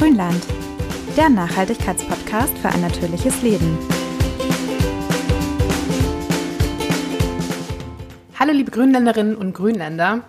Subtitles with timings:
[0.00, 0.46] Grünland,
[1.14, 3.76] der Nachhaltigkeitspodcast für ein natürliches Leben.
[8.38, 10.22] Hallo liebe Grünländerinnen und Grünländer.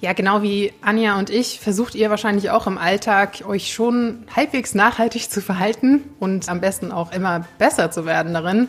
[0.00, 4.74] Ja, genau wie Anja und ich versucht ihr wahrscheinlich auch im Alltag, euch schon halbwegs
[4.74, 8.68] nachhaltig zu verhalten und am besten auch immer besser zu werden darin.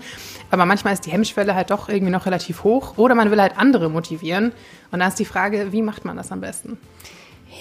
[0.51, 3.57] Aber manchmal ist die Hemmschwelle halt doch irgendwie noch relativ hoch oder man will halt
[3.57, 4.51] andere motivieren.
[4.91, 6.77] Und da ist die Frage, wie macht man das am besten?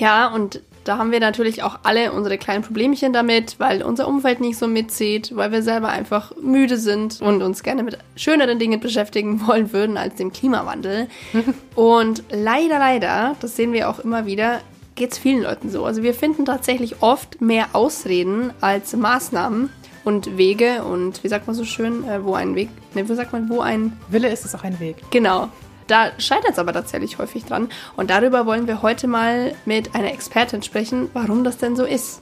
[0.00, 4.40] Ja, und da haben wir natürlich auch alle unsere kleinen Problemchen damit, weil unser Umfeld
[4.40, 8.80] nicht so mitzieht, weil wir selber einfach müde sind und uns gerne mit schöneren Dingen
[8.80, 11.08] beschäftigen wollen würden als dem Klimawandel.
[11.74, 14.60] und leider, leider, das sehen wir auch immer wieder,
[14.94, 15.84] geht es vielen Leuten so.
[15.84, 19.70] Also wir finden tatsächlich oft mehr Ausreden als Maßnahmen
[20.04, 23.32] und Wege und wie sagt man so schön, äh, wo ein Weg, ne, wie sagt
[23.32, 24.96] man, wo ein Wille ist, ist auch ein Weg.
[25.10, 25.48] Genau.
[25.86, 27.68] Da scheitert es aber tatsächlich häufig dran.
[27.96, 32.20] Und darüber wollen wir heute mal mit einer Expertin sprechen, warum das denn so ist.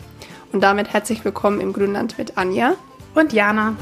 [0.52, 2.74] Und damit herzlich willkommen im Grünland mit Anja
[3.14, 3.76] und Jana.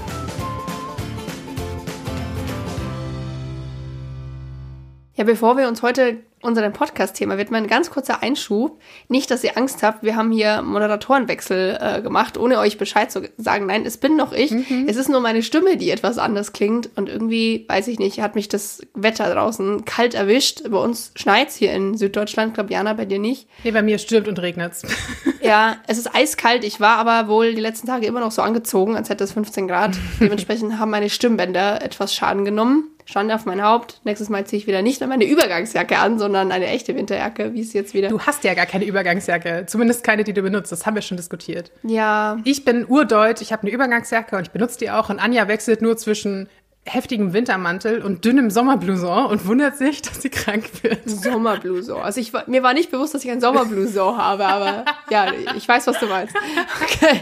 [5.18, 8.78] Ja, bevor wir uns heute unserem Podcast-Thema widmen, ein ganz kurzer Einschub.
[9.08, 13.22] Nicht, dass ihr Angst habt, wir haben hier Moderatorenwechsel äh, gemacht, ohne euch Bescheid zu
[13.36, 13.66] sagen.
[13.66, 14.52] Nein, es bin noch ich.
[14.52, 14.86] Mhm.
[14.86, 16.90] Es ist nur meine Stimme, die etwas anders klingt.
[16.94, 20.62] Und irgendwie, weiß ich nicht, hat mich das Wetter draußen kalt erwischt.
[20.70, 23.48] Bei uns schneit's hier in Süddeutschland, glaube Jana, bei dir nicht.
[23.64, 24.82] Nee, bei mir stürmt und regnet's.
[25.42, 26.62] ja, es ist eiskalt.
[26.62, 29.66] Ich war aber wohl die letzten Tage immer noch so angezogen, als hätte es 15
[29.66, 29.96] Grad.
[30.20, 32.92] Dementsprechend haben meine Stimmbänder etwas Schaden genommen.
[33.10, 34.02] Schande auf mein Haupt.
[34.04, 37.62] Nächstes Mal ziehe ich wieder nicht mehr meine Übergangsjacke an, sondern eine echte Winterjacke, wie
[37.62, 38.10] es jetzt wieder.
[38.10, 39.64] Du hast ja gar keine Übergangsjacke.
[39.66, 40.72] Zumindest keine, die du benutzt.
[40.72, 41.72] Das haben wir schon diskutiert.
[41.84, 42.36] Ja.
[42.44, 45.08] Ich bin urdeutsch, ich habe eine Übergangsjacke und ich benutze die auch.
[45.08, 46.50] Und Anja wechselt nur zwischen
[46.88, 51.08] heftigem Wintermantel und dünnem Sommerblouson und wundert sich, dass sie krank wird.
[51.08, 52.00] Sommerblouson.
[52.00, 55.86] Also ich, mir war nicht bewusst, dass ich ein Sommerblouson habe, aber ja, ich weiß,
[55.86, 56.34] was du meinst.
[56.82, 57.20] Okay.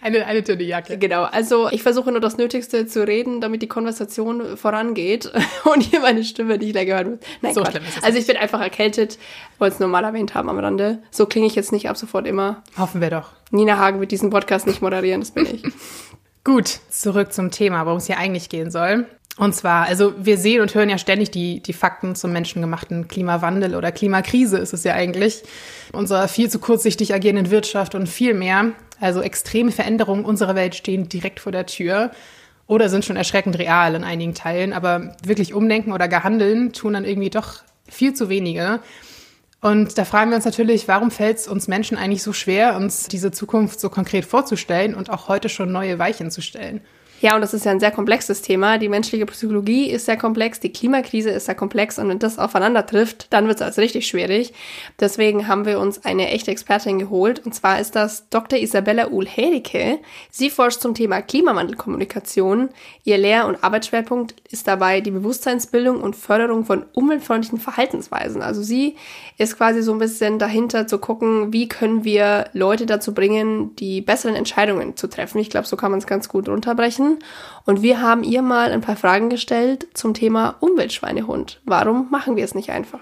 [0.00, 0.98] Eine, eine dünne Jacke.
[0.98, 1.24] Genau.
[1.24, 5.30] Also ich versuche nur das Nötigste zu reden, damit die Konversation vorangeht
[5.64, 7.20] und hier meine Stimme nicht länger hören muss.
[7.42, 9.18] Nein, so schlimm ist es Also ich bin einfach erkältet,
[9.58, 10.98] wollte es nur mal erwähnt haben am Rande.
[11.10, 12.62] So klinge ich jetzt nicht ab sofort immer.
[12.78, 13.30] Hoffen wir doch.
[13.50, 15.62] Nina Hagen wird diesen Podcast nicht moderieren, das bin ich.
[16.44, 19.06] Gut, zurück zum Thema, worum es hier eigentlich gehen soll.
[19.36, 23.74] Und zwar, also wir sehen und hören ja ständig die, die Fakten zum menschengemachten Klimawandel
[23.74, 25.42] oder Klimakrise ist es ja eigentlich.
[25.92, 28.72] Unserer viel zu kurzsichtig agierenden Wirtschaft und viel mehr.
[29.00, 32.12] Also extreme Veränderungen unserer Welt stehen direkt vor der Tür
[32.66, 34.72] oder sind schon erschreckend real in einigen Teilen.
[34.72, 38.80] Aber wirklich umdenken oder gehandeln tun dann irgendwie doch viel zu wenige.
[39.64, 43.08] Und da fragen wir uns natürlich, warum fällt es uns Menschen eigentlich so schwer, uns
[43.08, 46.82] diese Zukunft so konkret vorzustellen und auch heute schon neue Weichen zu stellen?
[47.24, 48.76] Ja, und das ist ja ein sehr komplexes Thema.
[48.76, 52.84] Die menschliche Psychologie ist sehr komplex, die Klimakrise ist sehr komplex und wenn das aufeinander
[52.84, 54.52] trifft, dann wird es also richtig schwierig.
[55.00, 58.58] Deswegen haben wir uns eine echte Expertin geholt und zwar ist das Dr.
[58.58, 60.00] Isabella Uhl-Herike.
[60.30, 62.68] Sie forscht zum Thema Klimawandelkommunikation.
[63.04, 68.42] Ihr Lehr- und Arbeitsschwerpunkt ist dabei die Bewusstseinsbildung und Förderung von umweltfreundlichen Verhaltensweisen.
[68.42, 68.96] Also sie
[69.38, 74.02] ist quasi so ein bisschen dahinter zu gucken, wie können wir Leute dazu bringen, die
[74.02, 75.38] besseren Entscheidungen zu treffen.
[75.38, 77.13] Ich glaube, so kann man es ganz gut runterbrechen.
[77.64, 81.60] Und wir haben ihr mal ein paar Fragen gestellt zum Thema Umweltschweinehund.
[81.64, 83.00] Warum machen wir es nicht einfach?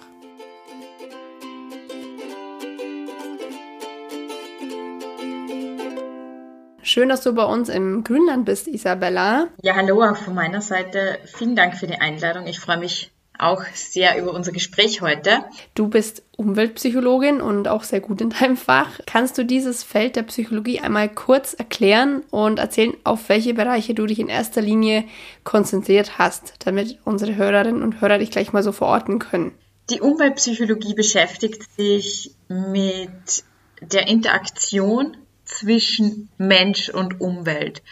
[6.83, 9.47] Schön, dass du bei uns im Grünland bist, Isabella.
[9.63, 11.19] Ja, hallo auch von meiner Seite.
[11.25, 12.47] Vielen Dank für die Einladung.
[12.47, 13.11] Ich freue mich
[13.43, 15.45] auch sehr über unser Gespräch heute.
[15.75, 19.01] Du bist Umweltpsychologin und auch sehr gut in deinem Fach.
[19.07, 24.07] Kannst du dieses Feld der Psychologie einmal kurz erklären und erzählen, auf welche Bereiche du
[24.07, 25.05] dich in erster Linie
[25.45, 29.53] konzentriert hast, damit unsere Hörerinnen und Hörer dich gleich mal so verorten können?
[29.91, 33.45] Die Umweltpsychologie beschäftigt sich mit
[33.81, 37.83] der Interaktion zwischen Mensch und Umwelt.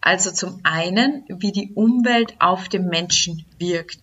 [0.00, 3.98] Also zum einen, wie die Umwelt auf den Menschen wirkt.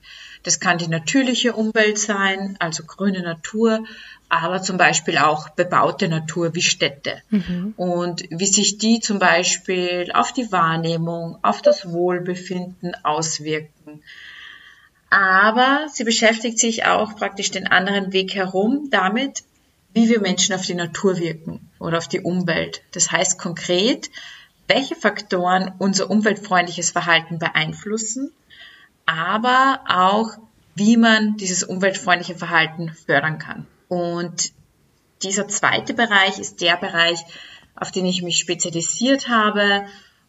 [0.48, 3.84] Das kann die natürliche Umwelt sein, also grüne Natur,
[4.30, 7.22] aber zum Beispiel auch bebaute Natur wie Städte.
[7.30, 7.74] Mhm.
[7.76, 14.02] Und wie sich die zum Beispiel auf die Wahrnehmung, auf das Wohlbefinden auswirken.
[15.10, 19.44] Aber sie beschäftigt sich auch praktisch den anderen Weg herum damit,
[19.94, 22.84] wie wir Menschen auf die Natur wirken oder auf die Umwelt.
[22.94, 24.10] Das heißt konkret,
[24.70, 28.32] welche Faktoren unser umweltfreundliches Verhalten beeinflussen
[29.08, 30.38] aber auch,
[30.76, 33.66] wie man dieses umweltfreundliche Verhalten fördern kann.
[33.88, 34.52] Und
[35.24, 37.20] dieser zweite Bereich ist der Bereich,
[37.76, 39.86] auf den ich mich spezialisiert habe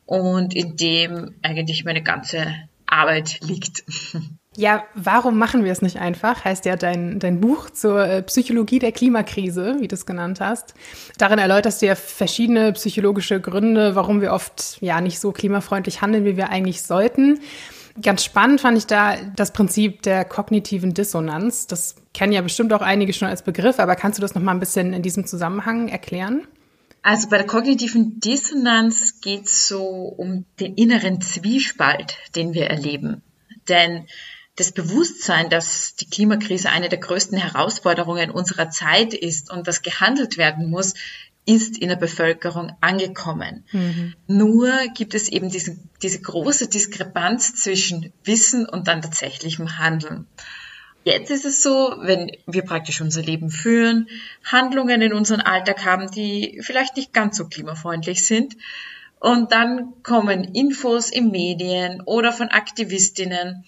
[0.06, 2.54] und in dem eigentlich meine ganze
[2.86, 3.84] Arbeit liegt.
[4.56, 6.44] Ja, warum machen wir es nicht einfach?
[6.44, 10.74] Heißt ja dein, dein Buch zur äh, Psychologie der Klimakrise, wie du es genannt hast.
[11.16, 16.24] Darin erläuterst du ja verschiedene psychologische Gründe, warum wir oft ja nicht so klimafreundlich handeln,
[16.24, 17.38] wie wir eigentlich sollten.
[18.02, 21.66] Ganz spannend fand ich da das Prinzip der kognitiven Dissonanz.
[21.66, 24.52] Das kennen ja bestimmt auch einige schon als Begriff, aber kannst du das noch mal
[24.52, 26.46] ein bisschen in diesem Zusammenhang erklären?
[27.02, 33.22] Also bei der kognitiven Dissonanz geht es so um den inneren Zwiespalt, den wir erleben.
[33.68, 34.06] Denn
[34.56, 40.36] das Bewusstsein, dass die Klimakrise eine der größten Herausforderungen unserer Zeit ist und dass gehandelt
[40.36, 40.94] werden muss,
[41.48, 43.64] ist in der Bevölkerung angekommen.
[43.72, 44.14] Mhm.
[44.26, 50.26] Nur gibt es eben diese, diese große Diskrepanz zwischen Wissen und dann tatsächlichem Handeln.
[51.04, 54.08] Jetzt ist es so, wenn wir praktisch unser Leben führen,
[54.44, 58.54] Handlungen in unserem Alltag haben, die vielleicht nicht ganz so klimafreundlich sind.
[59.18, 63.64] Und dann kommen Infos in Medien oder von Aktivistinnen,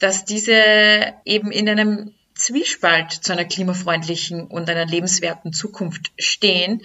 [0.00, 6.82] dass diese eben in einem Zwiespalt zu einer klimafreundlichen und einer lebenswerten Zukunft stehen,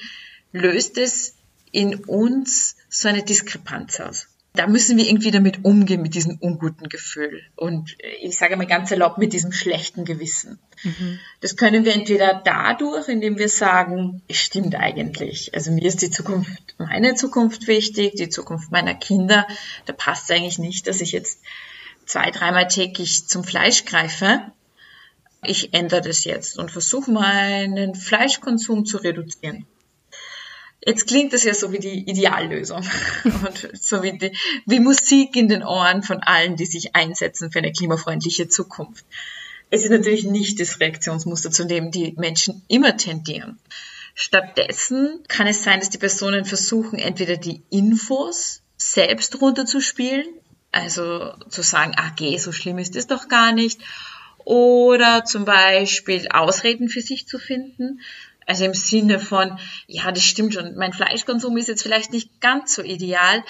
[0.52, 1.36] löst es
[1.72, 4.28] in uns so eine Diskrepanz aus.
[4.54, 7.42] Da müssen wir irgendwie damit umgehen, mit diesem unguten Gefühl.
[7.56, 10.60] Und ich sage mal ganz erlaubt, mit diesem schlechten Gewissen.
[10.84, 11.20] Mhm.
[11.40, 15.54] Das können wir entweder dadurch, indem wir sagen, es stimmt eigentlich.
[15.56, 19.48] Also mir ist die Zukunft, meine Zukunft wichtig, die Zukunft meiner Kinder.
[19.86, 21.40] Da passt es eigentlich nicht, dass ich jetzt
[22.06, 24.52] zwei, dreimal täglich zum Fleisch greife.
[25.44, 29.66] Ich ändere das jetzt und versuche meinen Fleischkonsum zu reduzieren.
[30.84, 32.84] Jetzt klingt das ja so wie die Ideallösung
[33.24, 34.36] und so wie, die,
[34.66, 39.06] wie Musik in den Ohren von allen, die sich einsetzen für eine klimafreundliche Zukunft.
[39.70, 43.60] Es ist natürlich nicht das Reaktionsmuster, zu dem die Menschen immer tendieren.
[44.14, 50.28] Stattdessen kann es sein, dass die Personen versuchen, entweder die Infos selbst runterzuspielen,
[50.72, 53.80] also zu sagen, ach geh, so schlimm ist es doch gar nicht.
[54.46, 58.02] Oder zum Beispiel Ausreden für sich zu finden.
[58.46, 62.76] Also im Sinne von, ja, das stimmt schon, mein Fleischkonsum ist jetzt vielleicht nicht ganz
[62.76, 63.44] so ideal,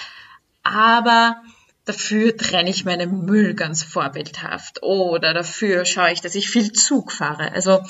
[0.62, 1.42] aber
[1.84, 4.82] dafür trenne ich meinen Müll ganz vorbildhaft.
[4.82, 7.52] Oder dafür schaue ich, dass ich viel Zug fahre.
[7.52, 7.82] Also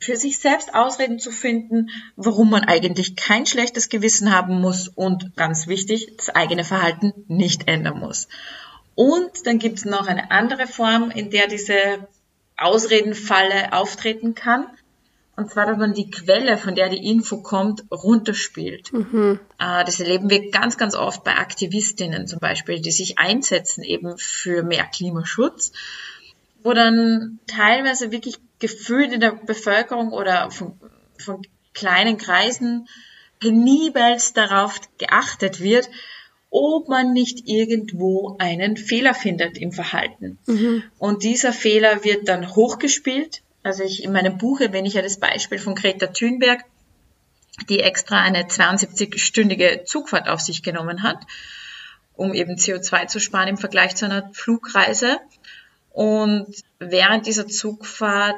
[0.00, 5.36] für sich selbst Ausreden zu finden, warum man eigentlich kein schlechtes Gewissen haben muss und
[5.36, 8.28] ganz wichtig, das eigene Verhalten nicht ändern muss.
[8.94, 12.06] Und dann gibt es noch eine andere Form, in der diese
[12.56, 14.66] Ausredenfalle auftreten kann.
[15.36, 18.92] Und zwar, dass man die Quelle, von der die Info kommt, runterspielt.
[18.92, 19.40] Mhm.
[19.58, 24.18] Äh, das erleben wir ganz, ganz oft bei Aktivistinnen zum Beispiel, die sich einsetzen eben
[24.18, 25.72] für mehr Klimaschutz,
[26.62, 30.78] wo dann teilweise wirklich gefühlt in der Bevölkerung oder von,
[31.16, 31.40] von
[31.72, 32.86] kleinen Kreisen
[33.38, 35.88] penibelst darauf geachtet wird,
[36.50, 40.38] ob man nicht irgendwo einen Fehler findet im Verhalten.
[40.46, 40.82] Mhm.
[40.98, 43.42] Und dieser Fehler wird dann hochgespielt.
[43.62, 46.64] Also ich in meinem Buch erwähne ich ja das Beispiel von Greta Thunberg,
[47.68, 51.18] die extra eine 72-stündige Zugfahrt auf sich genommen hat,
[52.14, 55.18] um eben CO2 zu sparen im Vergleich zu einer Flugreise.
[55.92, 56.46] Und
[56.78, 58.36] während dieser Zugfahrt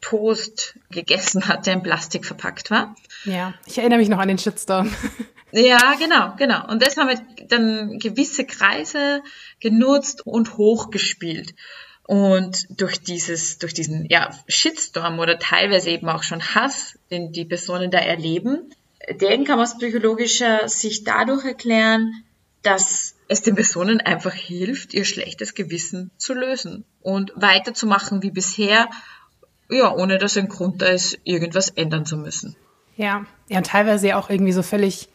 [0.00, 2.96] Toast gegessen hat, der in Plastik verpackt war.
[3.24, 4.92] Ja, ich erinnere mich noch an den Shitstorm.
[5.52, 6.66] Ja, genau, genau.
[6.68, 7.18] Und das haben
[7.48, 9.22] dann gewisse Kreise
[9.60, 11.54] genutzt und hochgespielt.
[12.06, 17.44] Und durch dieses, durch diesen, ja, Shitstorm oder teilweise eben auch schon Hass, den die
[17.44, 18.70] Personen da erleben,
[19.20, 22.24] den kann man aus psychologischer Sicht dadurch erklären,
[22.62, 28.88] dass es den Personen einfach hilft, ihr schlechtes Gewissen zu lösen und weiterzumachen wie bisher
[29.70, 32.56] ja, ohne dass ein Grund da ist, irgendwas ändern zu müssen.
[32.96, 35.08] Ja, ja, teilweise auch irgendwie so völlig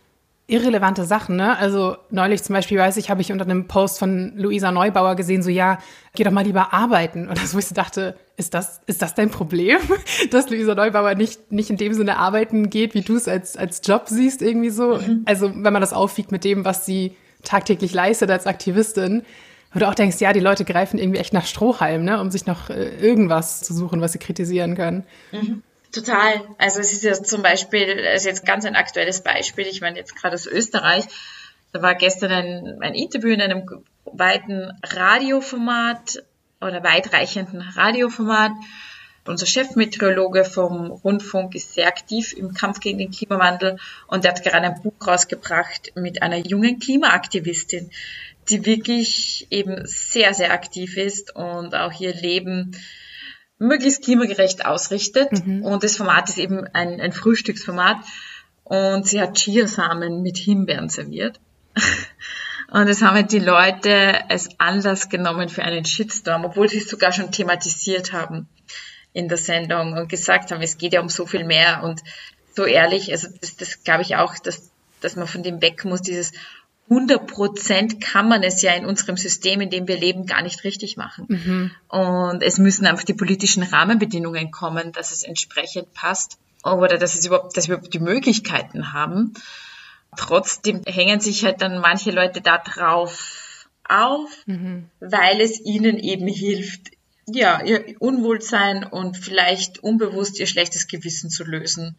[0.45, 1.57] irrelevante Sachen, ne?
[1.57, 5.41] Also neulich zum Beispiel, weiß ich, habe ich unter einem Post von Luisa Neubauer gesehen,
[5.41, 5.79] so ja,
[6.15, 7.29] geh doch mal lieber arbeiten.
[7.29, 9.79] Und das, wo ich so dachte, ist das, ist das dein Problem?
[10.31, 13.81] Dass Luisa Neubauer nicht, nicht in dem Sinne arbeiten geht, wie du es als, als
[13.85, 14.97] Job siehst, irgendwie so.
[14.97, 15.21] Mhm.
[15.25, 19.23] Also, wenn man das aufwiegt mit dem, was sie tagtäglich leistet als Aktivistin,
[19.73, 22.45] wo du auch denkst, ja, die Leute greifen irgendwie echt nach Strohhalm, ne, um sich
[22.45, 25.03] noch äh, irgendwas zu suchen, was sie kritisieren können.
[25.31, 25.63] Mhm.
[25.93, 26.41] Total.
[26.57, 29.97] Also es ist ja zum Beispiel, es ist jetzt ganz ein aktuelles Beispiel, ich meine
[29.97, 31.05] jetzt gerade aus Österreich,
[31.71, 36.23] da war gestern ein, ein Interview in einem weiten Radioformat
[36.61, 38.51] oder weitreichenden Radioformat.
[39.25, 44.43] Unser Chefmeteorologe vom Rundfunk ist sehr aktiv im Kampf gegen den Klimawandel und er hat
[44.43, 47.91] gerade ein Buch rausgebracht mit einer jungen Klimaaktivistin,
[48.49, 52.75] die wirklich eben sehr, sehr aktiv ist und auch ihr Leben
[53.63, 55.31] möglichst klimagerecht ausrichtet.
[55.31, 55.63] Mhm.
[55.63, 57.97] Und das Format ist eben ein, ein Frühstücksformat.
[58.63, 61.39] Und sie hat Chiasamen mit Himbeeren serviert.
[62.71, 66.89] Und das haben halt die Leute als Anlass genommen für einen Shitstorm, obwohl sie es
[66.89, 68.47] sogar schon thematisiert haben
[69.11, 72.01] in der Sendung und gesagt haben, es geht ja um so viel mehr und
[72.55, 76.01] so ehrlich, also das, das glaube ich auch, dass, dass man von dem weg muss,
[76.01, 76.31] dieses
[76.93, 80.63] 100 Prozent kann man es ja in unserem System, in dem wir leben, gar nicht
[80.63, 81.25] richtig machen.
[81.27, 81.71] Mhm.
[81.87, 87.25] Und es müssen einfach die politischen Rahmenbedingungen kommen, dass es entsprechend passt oder dass es
[87.25, 89.33] überhaupt, dass wir überhaupt die Möglichkeiten haben.
[90.15, 94.89] Trotzdem hängen sich halt dann manche Leute da drauf auf, mhm.
[94.99, 96.91] weil es ihnen eben hilft,
[97.25, 101.95] ja, ihr Unwohlsein und vielleicht unbewusst ihr schlechtes Gewissen zu lösen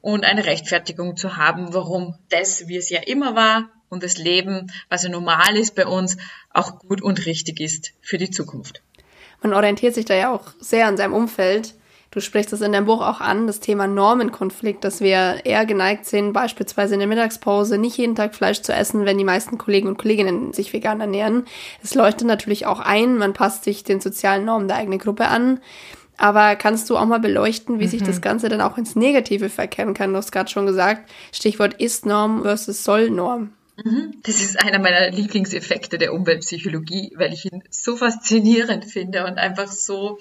[0.00, 4.70] und eine Rechtfertigung zu haben, warum das, wie es ja immer war, und das Leben,
[4.88, 6.16] was ja normal ist bei uns,
[6.52, 8.82] auch gut und richtig ist für die Zukunft.
[9.42, 11.74] Man orientiert sich da ja auch sehr an seinem Umfeld.
[12.10, 16.06] Du sprichst es in deinem Buch auch an, das Thema Normenkonflikt, dass wir eher geneigt
[16.06, 19.88] sind, beispielsweise in der Mittagspause nicht jeden Tag Fleisch zu essen, wenn die meisten Kollegen
[19.88, 21.44] und Kolleginnen sich vegan ernähren.
[21.82, 25.60] Es leuchtet natürlich auch ein, man passt sich den sozialen Normen der eigenen Gruppe an.
[26.16, 27.90] Aber kannst du auch mal beleuchten, wie mhm.
[27.90, 30.10] sich das Ganze dann auch ins Negative verkehren kann?
[30.10, 33.50] Du hast gerade schon gesagt, Stichwort Ist-Norm versus Soll-Norm.
[33.82, 34.14] Mhm.
[34.24, 39.70] Das ist einer meiner Lieblingseffekte der Umweltpsychologie, weil ich ihn so faszinierend finde und einfach
[39.70, 40.18] so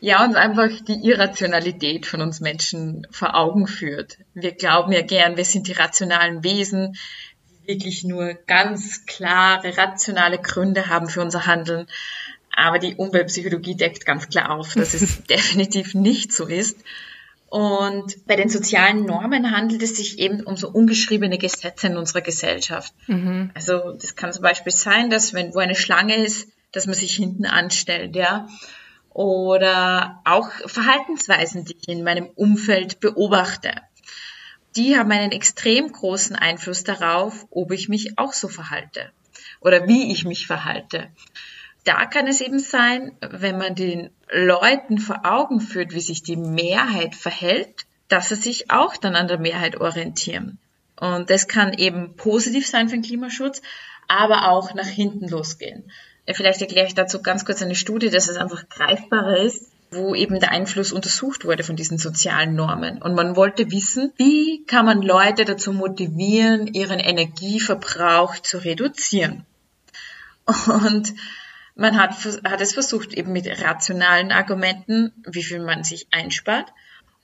[0.00, 4.18] ja, uns einfach die Irrationalität von uns Menschen vor Augen führt.
[4.34, 6.98] Wir glauben ja gern, wir sind die rationalen Wesen,
[7.48, 11.86] die wirklich nur ganz klare, rationale Gründe haben für unser Handeln.
[12.54, 16.76] Aber die Umweltpsychologie deckt ganz klar auf, dass es definitiv nicht so ist.
[17.54, 22.20] Und bei den sozialen Normen handelt es sich eben um so ungeschriebene Gesetze in unserer
[22.20, 22.92] Gesellschaft.
[23.06, 23.52] Mhm.
[23.54, 27.14] Also das kann zum Beispiel sein, dass wenn wo eine Schlange ist, dass man sich
[27.14, 28.48] hinten anstellt, ja
[29.10, 33.70] oder auch Verhaltensweisen, die ich in meinem Umfeld beobachte.
[34.74, 39.12] Die haben einen extrem großen Einfluss darauf, ob ich mich auch so verhalte
[39.60, 41.06] oder wie ich mich verhalte.
[41.84, 46.36] Da kann es eben sein, wenn man den Leuten vor Augen führt, wie sich die
[46.36, 50.58] Mehrheit verhält, dass sie sich auch dann an der Mehrheit orientieren.
[50.98, 53.60] Und das kann eben positiv sein für den Klimaschutz,
[54.08, 55.90] aber auch nach hinten losgehen.
[56.32, 60.40] Vielleicht erkläre ich dazu ganz kurz eine Studie, dass es einfach greifbarer ist, wo eben
[60.40, 63.00] der Einfluss untersucht wurde von diesen sozialen Normen.
[63.02, 69.44] Und man wollte wissen, wie kann man Leute dazu motivieren, ihren Energieverbrauch zu reduzieren.
[70.46, 71.12] Und
[71.74, 72.14] man hat,
[72.44, 76.72] hat es versucht eben mit rationalen Argumenten, wie viel man sich einspart,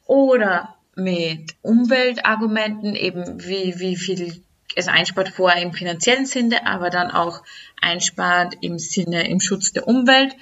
[0.07, 4.43] oder mit Umweltargumenten, eben wie, wie viel
[4.77, 7.43] es einspart vorher im finanziellen Sinne, aber dann auch
[7.81, 10.35] einspart im Sinne im Schutz der Umwelt.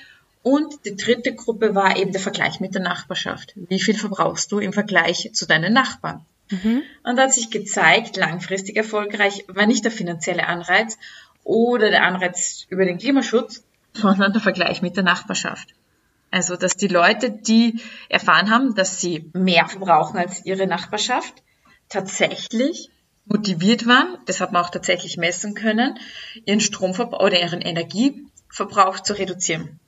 [0.43, 3.53] Und die dritte Gruppe war eben der Vergleich mit der Nachbarschaft.
[3.57, 6.25] Wie viel verbrauchst du im Vergleich zu deinen Nachbarn?
[6.51, 6.83] Mhm.
[7.03, 10.97] Und da hat sich gezeigt, langfristig erfolgreich war nicht der finanzielle Anreiz
[11.45, 15.75] oder der Anreiz über den Klimaschutz, sondern der Vergleich mit der Nachbarschaft.
[16.31, 21.43] Also, dass die Leute, die erfahren haben, dass sie mehr verbrauchen als ihre Nachbarschaft,
[21.89, 22.91] tatsächlich
[23.25, 25.99] motiviert waren, das hat man auch tatsächlich messen können,
[26.45, 29.79] ihren Stromverbrauch oder ihren Energieverbrauch zu reduzieren.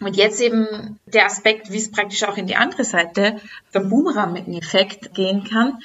[0.00, 5.14] Und jetzt eben der Aspekt, wie es praktisch auch in die andere Seite vom Boomerang-Effekt
[5.14, 5.78] gehen kann.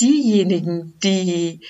[0.00, 1.60] Diejenigen, die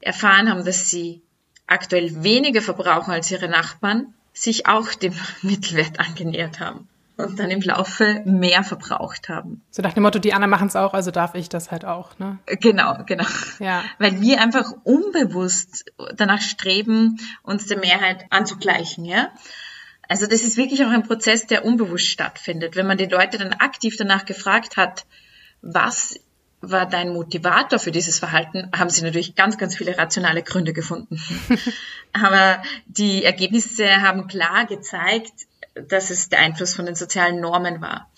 [0.00, 1.22] erfahren haben, dass sie
[1.66, 7.62] aktuell weniger verbrauchen als ihre Nachbarn, sich auch dem Mittelwert angenähert haben und dann im
[7.62, 9.62] Laufe mehr verbraucht haben.
[9.70, 12.18] So nach dem Motto, die anderen machen es auch, also darf ich das halt auch,
[12.18, 12.38] ne?
[12.46, 13.24] Genau, genau.
[13.58, 13.82] Ja.
[13.98, 19.30] Weil wir einfach unbewusst danach streben, uns der Mehrheit anzugleichen, ja?
[20.08, 22.76] Also das ist wirklich auch ein Prozess, der unbewusst stattfindet.
[22.76, 25.06] Wenn man die Leute dann aktiv danach gefragt hat,
[25.62, 26.20] was
[26.60, 31.20] war dein Motivator für dieses Verhalten, haben sie natürlich ganz, ganz viele rationale Gründe gefunden.
[32.12, 35.32] Aber die Ergebnisse haben klar gezeigt,
[35.74, 38.10] dass es der Einfluss von den sozialen Normen war.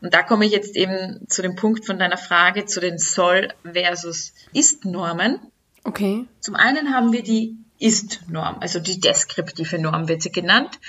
[0.00, 3.52] Und da komme ich jetzt eben zu dem Punkt von deiner Frage zu den Soll
[3.62, 5.38] versus Ist-Normen.
[5.84, 6.26] Okay.
[6.40, 10.80] Zum einen haben wir die Ist-Norm, also die deskriptive Norm wird sie genannt.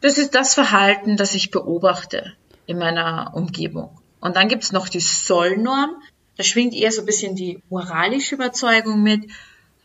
[0.00, 2.34] Das ist das Verhalten, das ich beobachte
[2.66, 3.98] in meiner Umgebung.
[4.20, 6.02] Und dann gibt's noch die Soll-Norm.
[6.36, 9.30] Da schwingt eher so ein bisschen die moralische Überzeugung mit.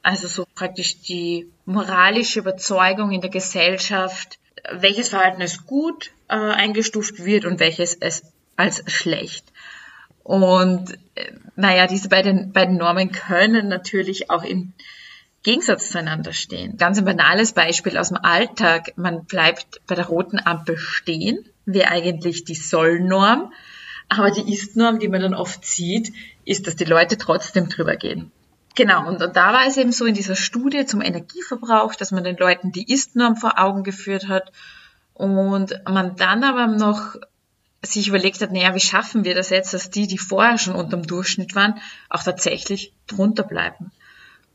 [0.03, 4.39] Also so praktisch die moralische Überzeugung in der Gesellschaft,
[4.71, 8.23] welches Verhalten als gut äh, eingestuft wird und welches es
[8.55, 9.45] als schlecht.
[10.23, 14.73] Und äh, naja, diese beiden, beiden Normen können natürlich auch im
[15.43, 16.77] Gegensatz zueinander stehen.
[16.77, 18.93] Ganz ein banales Beispiel aus dem Alltag.
[18.95, 23.51] Man bleibt bei der roten Ampel stehen, wäre eigentlich die Soll-Norm.
[24.11, 26.11] Aber die Ist-Norm, die man dann oft sieht,
[26.43, 28.29] ist, dass die Leute trotzdem drüber gehen.
[28.75, 32.25] Genau, und, und da war es eben so in dieser Studie zum Energieverbrauch, dass man
[32.25, 34.51] den Leuten die Ist-Norm vor Augen geführt hat
[35.13, 37.15] und man dann aber noch
[37.81, 41.03] sich überlegt hat, naja, wie schaffen wir das jetzt, dass die, die vorher schon unterm
[41.03, 43.93] Durchschnitt waren, auch tatsächlich drunter bleiben.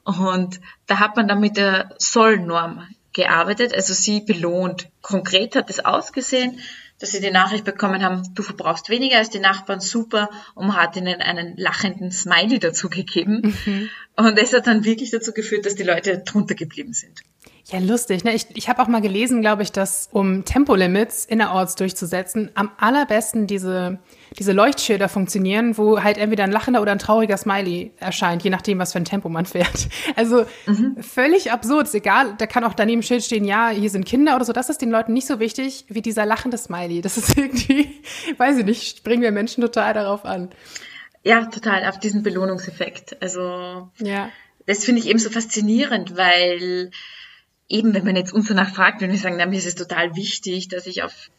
[0.04, 4.90] Und da hat man dann mit der Sollnorm gearbeitet, also sie belohnt.
[5.00, 6.60] Konkret hat es ausgesehen,
[6.98, 10.76] dass sie die Nachricht bekommen haben, du verbrauchst weniger als die Nachbarn, super, und man
[10.76, 13.54] hat ihnen einen lachenden Smiley dazu gegeben.
[13.64, 13.90] Mhm.
[14.16, 17.20] Und das hat dann wirklich dazu geführt, dass die Leute drunter geblieben sind.
[17.66, 18.24] Ja, lustig.
[18.24, 18.34] Ne?
[18.34, 23.46] Ich, ich habe auch mal gelesen, glaube ich, dass um Tempolimits innerorts durchzusetzen, am allerbesten
[23.46, 23.98] diese,
[24.38, 28.78] diese Leuchtschilder funktionieren, wo halt entweder ein lachender oder ein trauriger Smiley erscheint, je nachdem,
[28.78, 29.88] was für ein Tempo man fährt.
[30.14, 30.96] Also mhm.
[31.02, 31.88] völlig absurd.
[31.88, 34.52] Ist egal, da kann auch daneben Schild stehen, ja, hier sind Kinder oder so.
[34.52, 37.02] Das ist den Leuten nicht so wichtig wie dieser lachende Smiley.
[37.02, 38.00] Das ist irgendwie,
[38.38, 40.50] weiß ich nicht, springen wir Menschen total darauf an.
[41.22, 43.20] Ja, total, auf diesen Belohnungseffekt.
[43.20, 44.30] Also ja.
[44.66, 46.90] das finde ich eben so faszinierend, weil
[47.68, 50.14] eben, wenn man jetzt uns danach fragt, wenn wir sagen, na, mir ist es total
[50.16, 51.30] wichtig, dass ich auf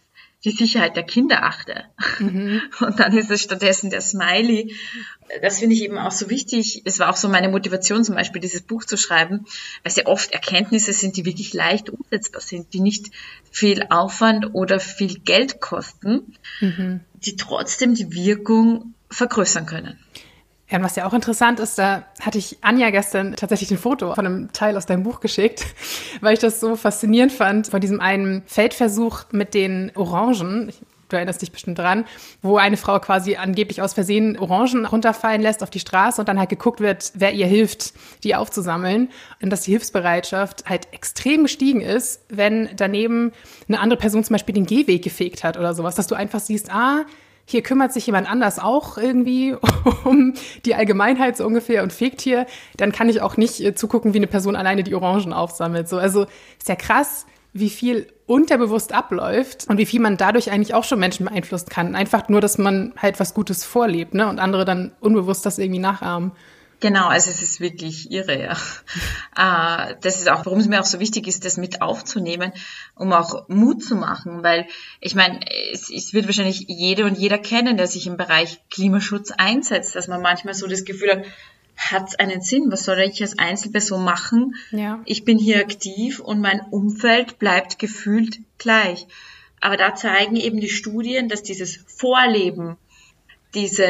[0.47, 1.83] die Sicherheit der Kinder achte.
[2.19, 2.61] Mhm.
[2.79, 4.73] Und dann ist es stattdessen der Smiley.
[5.41, 6.83] Das finde ich eben auch so wichtig.
[6.85, 10.05] Es war auch so meine Motivation, zum Beispiel dieses Buch zu schreiben, weil es ja
[10.05, 13.07] oft Erkenntnisse sind, die wirklich leicht umsetzbar sind, die nicht
[13.51, 17.01] viel Aufwand oder viel Geld kosten, mhm.
[17.15, 19.99] die trotzdem die Wirkung vergrößern können.
[20.69, 24.13] Ja, und was ja auch interessant ist, da hatte ich Anja gestern tatsächlich ein Foto
[24.13, 25.65] von einem Teil aus deinem Buch geschickt,
[26.21, 30.74] weil ich das so faszinierend fand, von diesem einen Feldversuch mit den Orangen.
[31.07, 32.03] Du erinnerst dich bestimmt dran,
[32.41, 36.38] wo eine Frau quasi angeblich aus Versehen Orangen runterfallen lässt auf die Straße und dann
[36.38, 37.93] halt geguckt wird, wer ihr hilft,
[38.25, 39.07] die aufzusammeln.
[39.41, 43.31] Und dass die Hilfsbereitschaft halt extrem gestiegen ist, wenn daneben
[43.69, 46.69] eine andere Person zum Beispiel den Gehweg gefegt hat oder sowas, dass du einfach siehst,
[46.74, 47.05] ah,
[47.49, 49.55] hier kümmert sich jemand anders auch irgendwie
[50.03, 50.33] um
[50.65, 54.17] die Allgemeinheit so ungefähr und fegt hier, dann kann ich auch nicht äh, zugucken, wie
[54.17, 55.87] eine Person alleine die Orangen aufsammelt.
[55.87, 56.25] So, also
[56.59, 60.99] ist ja krass, wie viel unterbewusst abläuft und wie viel man dadurch eigentlich auch schon
[60.99, 61.95] Menschen beeinflussen kann.
[61.95, 64.27] Einfach nur, dass man halt was Gutes vorlebt, ne?
[64.27, 66.33] Und andere dann unbewusst das irgendwie nachahmen.
[66.79, 68.58] Genau, also es ist wirklich irre, ja.
[69.39, 72.51] Äh, das ist auch, warum es mir auch so wichtig ist, das mit aufzunehmen,
[72.95, 74.65] um auch Mut zu machen, weil
[74.99, 75.39] ich meine,
[75.71, 80.08] es, es wird wahrscheinlich jede und jeder kennen, der sich im Bereich Klimaschutz einsetzt, dass
[80.08, 81.25] man manchmal so das Gefühl hat,
[81.78, 82.71] hat es einen Sinn?
[82.71, 84.56] Was soll ich als Einzelperson machen?
[84.71, 85.01] Ja.
[85.06, 89.06] Ich bin hier aktiv und mein Umfeld bleibt gefühlt gleich.
[89.62, 92.78] Aber da zeigen eben die Studien, dass dieses Vorleben
[93.53, 93.88] diese,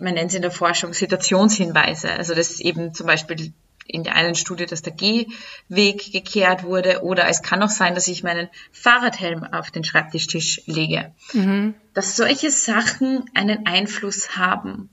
[0.00, 2.10] man nennt es in der Forschung Situationshinweise.
[2.10, 3.52] Also das ist eben zum Beispiel
[3.86, 8.08] in der einen Studie, dass der Gehweg gekehrt wurde oder es kann auch sein, dass
[8.08, 11.12] ich meinen Fahrradhelm auf den Schreibtischtisch lege.
[11.32, 11.74] Mhm.
[11.92, 14.90] Dass solche Sachen einen Einfluss haben.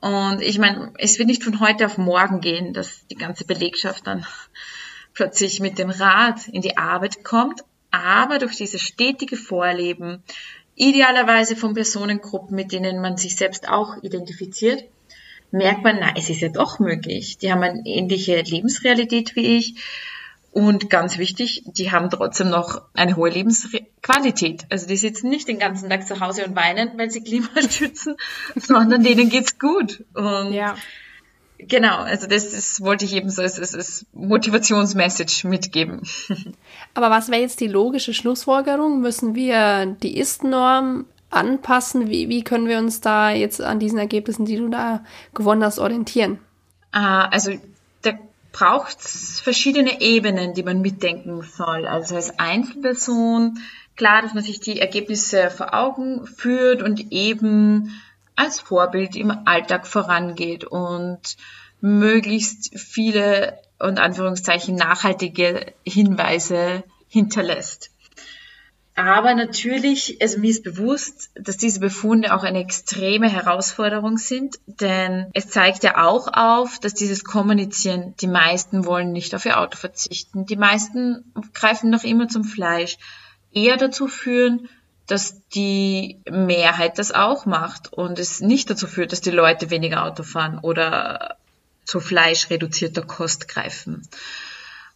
[0.00, 4.06] Und ich meine, es wird nicht von heute auf morgen gehen, dass die ganze Belegschaft
[4.06, 4.26] dann
[5.14, 7.62] plötzlich mit dem Rad in die Arbeit kommt.
[7.90, 10.22] Aber durch dieses stetige Vorleben,
[10.76, 14.84] idealerweise von Personengruppen, mit denen man sich selbst auch identifiziert,
[15.50, 17.38] merkt man, na, es ist ja doch möglich.
[17.38, 19.74] Die haben eine ähnliche Lebensrealität wie ich.
[20.52, 24.64] Und ganz wichtig, die haben trotzdem noch eine hohe Lebensqualität.
[24.70, 28.16] Also die sitzen nicht den ganzen Tag zu Hause und weinen, weil sie Klima schützen,
[28.54, 30.04] sondern denen geht's gut.
[30.14, 30.76] Und ja.
[31.58, 36.02] Genau, also das, das wollte ich eben so als, als, Motivationsmessage mitgeben.
[36.94, 39.00] Aber was wäre jetzt die logische Schlussfolgerung?
[39.00, 42.08] Müssen wir die Ist-Norm anpassen?
[42.10, 45.02] Wie, wie können wir uns da jetzt an diesen Ergebnissen, die du da
[45.34, 46.38] gewonnen hast, orientieren?
[46.92, 47.52] Ah, also
[48.02, 48.12] da
[48.52, 51.86] braucht es verschiedene Ebenen, die man mitdenken soll.
[51.86, 53.58] Also als Einzelperson,
[53.96, 57.92] klar, dass man sich die Ergebnisse vor Augen führt und eben
[58.36, 61.36] als Vorbild im Alltag vorangeht und
[61.80, 67.90] möglichst viele und Anführungszeichen nachhaltige Hinweise hinterlässt.
[68.98, 75.26] Aber natürlich, also mir ist bewusst, dass diese Befunde auch eine extreme Herausforderung sind, denn
[75.34, 79.76] es zeigt ja auch auf, dass dieses Kommunizieren, die meisten wollen nicht auf ihr Auto
[79.76, 82.96] verzichten, die meisten greifen noch immer zum Fleisch,
[83.52, 84.70] eher dazu führen,
[85.06, 90.04] dass die Mehrheit das auch macht und es nicht dazu führt, dass die Leute weniger
[90.04, 91.36] Auto fahren oder
[91.84, 94.06] zu fleischreduzierter Kost greifen.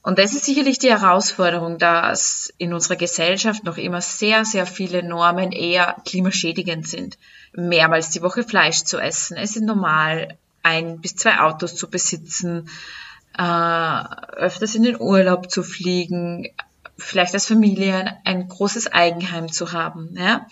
[0.03, 5.03] Und das ist sicherlich die Herausforderung, dass in unserer Gesellschaft noch immer sehr, sehr viele
[5.03, 7.19] Normen eher klimaschädigend sind.
[7.53, 9.37] Mehrmals die Woche Fleisch zu essen.
[9.37, 12.69] Es ist normal, ein bis zwei Autos zu besitzen,
[13.37, 14.05] äh,
[14.37, 16.49] öfters in den Urlaub zu fliegen,
[17.01, 20.15] vielleicht als Familie ein großes Eigenheim zu haben.
[20.17, 20.47] Ja?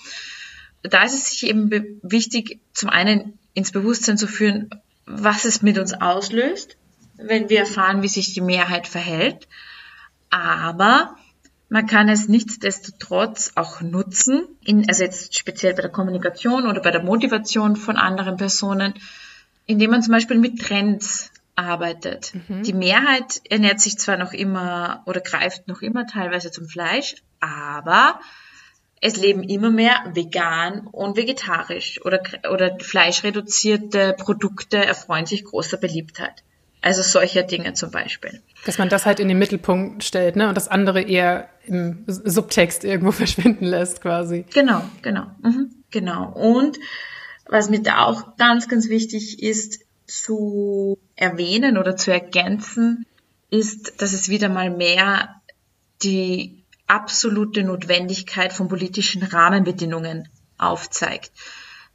[0.83, 1.71] Da ist es sich eben
[2.03, 4.71] wichtig, zum einen ins Bewusstsein zu führen,
[5.07, 6.77] was es mit uns auslöst,
[7.17, 9.49] wenn wir erfahren, wie sich die Mehrheit verhält.
[10.31, 11.17] Aber
[11.69, 16.91] man kann es nichtsdestotrotz auch nutzen, in, also jetzt speziell bei der Kommunikation oder bei
[16.91, 18.95] der Motivation von anderen Personen,
[19.67, 22.33] indem man zum Beispiel mit Trends arbeitet.
[22.35, 22.63] Mhm.
[22.63, 28.21] Die Mehrheit ernährt sich zwar noch immer oder greift noch immer teilweise zum Fleisch, aber
[29.01, 36.43] es leben immer mehr vegan und vegetarisch oder, oder fleischreduzierte Produkte erfreuen sich großer Beliebtheit.
[36.81, 38.41] Also solche Dinge zum Beispiel.
[38.65, 40.49] Dass man das halt in den Mittelpunkt stellt, ne?
[40.49, 44.47] Und das andere eher im Subtext irgendwo verschwinden lässt, quasi.
[44.55, 45.27] Genau, genau.
[45.43, 46.31] Mhm, genau.
[46.33, 46.79] Und
[47.47, 53.07] was mir da auch ganz, ganz wichtig ist zu erwähnen oder zu ergänzen,
[53.51, 55.41] ist, dass es wieder mal mehr
[56.03, 61.31] die absolute Notwendigkeit von politischen Rahmenbedingungen aufzeigt.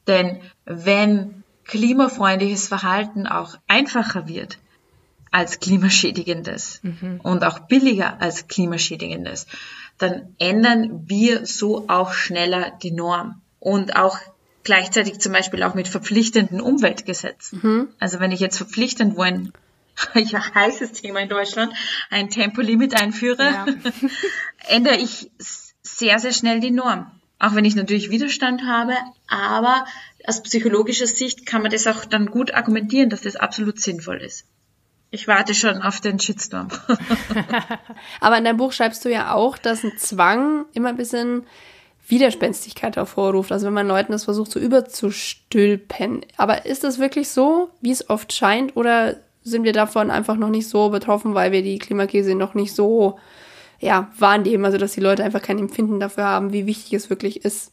[0.08, 4.60] Denn wenn klimafreundliches Verhalten auch einfacher wird,
[5.32, 7.20] als klimaschädigendes mhm.
[7.24, 9.48] und auch billiger als klimaschädigendes,
[9.98, 14.20] dann ändern wir so auch schneller die Norm und auch
[14.64, 17.60] gleichzeitig zum Beispiel auch mit verpflichtenden Umweltgesetzen.
[17.62, 17.88] Mhm.
[18.00, 19.54] Also wenn ich jetzt verpflichtend wo ein
[20.16, 21.74] ja, heißes Thema in Deutschland,
[22.10, 23.66] ein Tempolimit einführe, ja.
[24.68, 25.30] ändere ich
[25.82, 27.12] sehr, sehr schnell die Norm.
[27.40, 28.94] Auch wenn ich natürlich Widerstand habe,
[29.28, 29.86] aber
[30.26, 34.46] aus psychologischer Sicht kann man das auch dann gut argumentieren, dass das absolut sinnvoll ist.
[35.12, 36.70] Ich warte schon auf den Shitstorm.
[38.20, 41.46] Aber in deinem Buch schreibst du ja auch, dass ein Zwang immer ein bisschen
[42.08, 43.52] Widerspenstigkeit hervorruft.
[43.52, 46.26] Also wenn man Leuten das versucht, so überzustülpen.
[46.38, 48.76] Aber ist das wirklich so, wie es oft scheint?
[48.76, 52.74] Oder sind wir davon einfach noch nicht so betroffen, weil wir die Klimakrise noch nicht
[52.76, 53.20] so
[53.80, 54.66] ja, wahrnehmen?
[54.66, 57.72] Also dass die Leute einfach kein Empfinden dafür haben, wie wichtig es wirklich ist?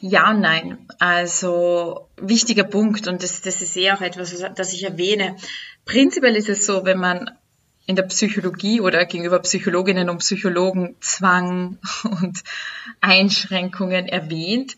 [0.00, 0.78] Ja und nein.
[0.98, 5.36] Also wichtiger Punkt und das, das ist eher auch etwas, das ich erwähne.
[5.84, 7.30] Prinzipiell ist es so, wenn man
[7.88, 12.42] in der Psychologie oder gegenüber Psychologinnen und Psychologen Zwang und
[13.00, 14.76] Einschränkungen erwähnt,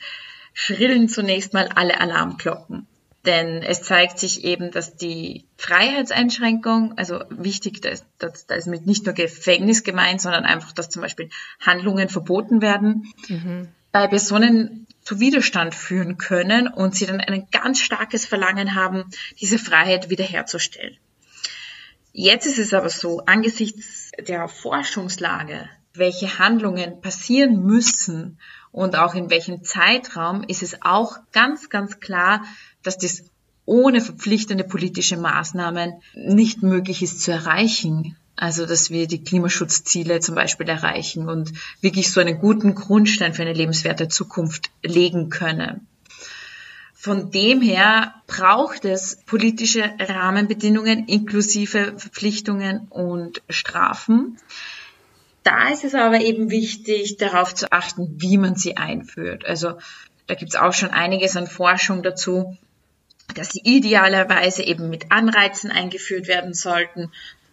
[0.54, 2.86] schrillen zunächst mal alle Alarmglocken.
[3.26, 8.86] Denn es zeigt sich eben, dass die Freiheitseinschränkung, also wichtig, da ist, da ist mit
[8.86, 13.68] nicht nur Gefängnis gemeint, sondern einfach, dass zum Beispiel Handlungen verboten werden, mhm.
[13.90, 19.04] bei Personen zu Widerstand führen können und sie dann ein ganz starkes Verlangen haben,
[19.40, 20.96] diese Freiheit wiederherzustellen.
[22.12, 28.38] Jetzt ist es aber so, angesichts der Forschungslage, welche Handlungen passieren müssen
[28.72, 32.44] und auch in welchem Zeitraum, ist es auch ganz, ganz klar,
[32.82, 33.24] dass das
[33.64, 38.16] ohne verpflichtende politische Maßnahmen nicht möglich ist zu erreichen.
[38.34, 43.42] Also, dass wir die Klimaschutzziele zum Beispiel erreichen und wirklich so einen guten Grundstein für
[43.42, 45.86] eine lebenswerte Zukunft legen können.
[47.00, 54.36] Von dem her braucht es politische Rahmenbedingungen inklusive Verpflichtungen und Strafen.
[55.42, 59.46] Da ist es aber eben wichtig, darauf zu achten, wie man sie einführt.
[59.46, 59.78] Also
[60.26, 62.58] da gibt es auch schon einiges an Forschung dazu,
[63.34, 67.10] dass sie idealerweise eben mit Anreizen eingeführt werden sollten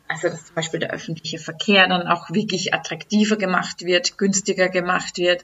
[0.10, 5.18] also dass zum Beispiel der öffentliche Verkehr dann auch wirklich attraktiver gemacht wird, günstiger gemacht
[5.18, 5.44] wird,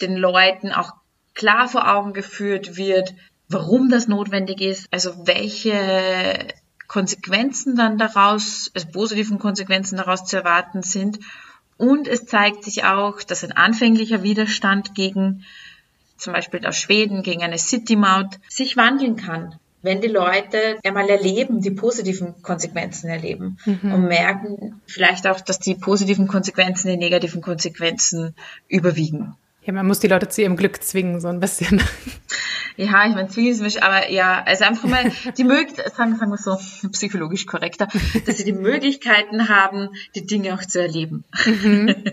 [0.00, 0.92] den Leuten auch
[1.34, 3.14] klar vor Augen geführt wird,
[3.48, 6.48] warum das notwendig ist, also welche
[6.86, 11.20] Konsequenzen dann daraus, also positiven Konsequenzen daraus zu erwarten sind.
[11.76, 15.44] Und es zeigt sich auch, dass ein anfänglicher Widerstand gegen
[16.16, 21.60] zum Beispiel aus Schweden gegen eine City-Maut sich wandeln kann wenn die Leute einmal erleben,
[21.60, 23.92] die positiven Konsequenzen erleben mhm.
[23.92, 28.34] und merken vielleicht auch, dass die positiven Konsequenzen die negativen Konsequenzen
[28.68, 29.36] überwiegen.
[29.62, 31.82] Ja, man muss die Leute zu ihrem Glück zwingen, so ein bisschen.
[32.76, 36.30] Ja, ich meine, zwingen ist mich, aber ja, also einfach mal die Möglichkeit, sagen, sagen
[36.30, 36.56] wir so,
[36.92, 37.88] psychologisch korrekter,
[38.24, 41.24] dass sie die Möglichkeiten haben, die Dinge auch zu erleben.
[41.44, 41.94] Mhm.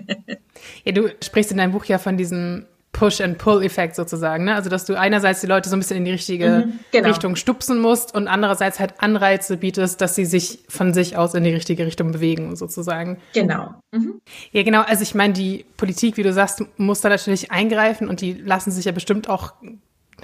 [0.83, 2.65] Ja, du sprichst in deinem Buch ja von diesem
[2.97, 4.45] Push-and-Pull-Effekt sozusagen.
[4.45, 4.55] Ne?
[4.55, 7.07] Also, dass du einerseits die Leute so ein bisschen in die richtige mhm, genau.
[7.09, 11.43] Richtung stupsen musst und andererseits halt Anreize bietest, dass sie sich von sich aus in
[11.43, 13.17] die richtige Richtung bewegen, sozusagen.
[13.33, 13.75] Genau.
[13.91, 14.19] Mhm.
[14.51, 14.81] Ja, genau.
[14.81, 18.71] Also, ich meine, die Politik, wie du sagst, muss da natürlich eingreifen und die lassen
[18.71, 19.53] sich ja bestimmt auch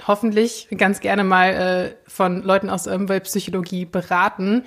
[0.08, 4.64] hoffentlich ganz gerne mal äh, von Leuten aus der Umweltpsychologie beraten.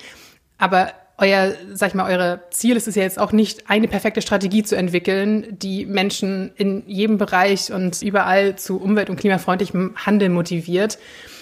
[0.58, 4.22] Aber euer, sag ich mal, eure Ziel ist es ja jetzt auch nicht, eine perfekte
[4.22, 10.34] Strategie zu entwickeln, die Menschen in jedem Bereich und überall zu umwelt- und klimafreundlichem Handeln
[10.34, 11.00] motiviert.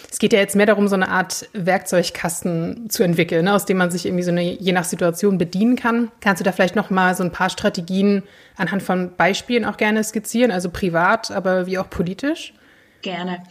[0.09, 3.75] Es geht ja jetzt mehr darum, so eine Art Werkzeugkasten zu entwickeln, ne, aus dem
[3.75, 6.09] man sich irgendwie so eine je nach Situation bedienen kann.
[6.21, 8.23] Kannst du da vielleicht noch mal so ein paar Strategien
[8.55, 12.53] anhand von Beispielen auch gerne skizzieren, also privat, aber wie auch politisch?
[13.01, 13.43] Gerne.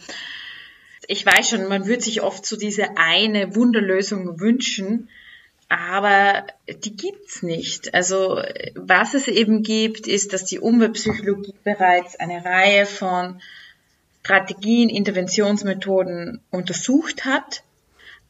[1.07, 5.09] Ich weiß schon, man würde sich oft so diese eine Wunderlösung wünschen,
[5.69, 6.45] aber
[6.83, 7.93] die gibt's nicht.
[7.93, 8.41] Also
[8.75, 13.41] was es eben gibt, ist, dass die Umweltpsychologie bereits eine Reihe von
[14.23, 17.63] Strategien, Interventionsmethoden untersucht hat.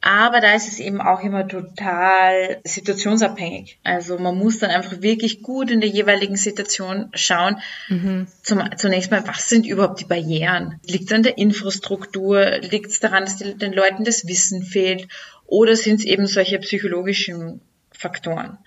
[0.02, 3.78] Aber da ist es eben auch immer total situationsabhängig.
[3.82, 7.60] Also man muss dann einfach wirklich gut in der jeweiligen Situation schauen.
[7.88, 8.26] Mhm.
[8.42, 10.78] Zum, zunächst mal, was sind überhaupt die Barrieren?
[10.86, 12.58] Liegt es an der Infrastruktur?
[12.58, 15.08] Liegt es daran, dass die, den Leuten das Wissen fehlt?
[15.46, 17.60] Oder sind es eben solche psychologischen
[17.92, 18.58] Faktoren?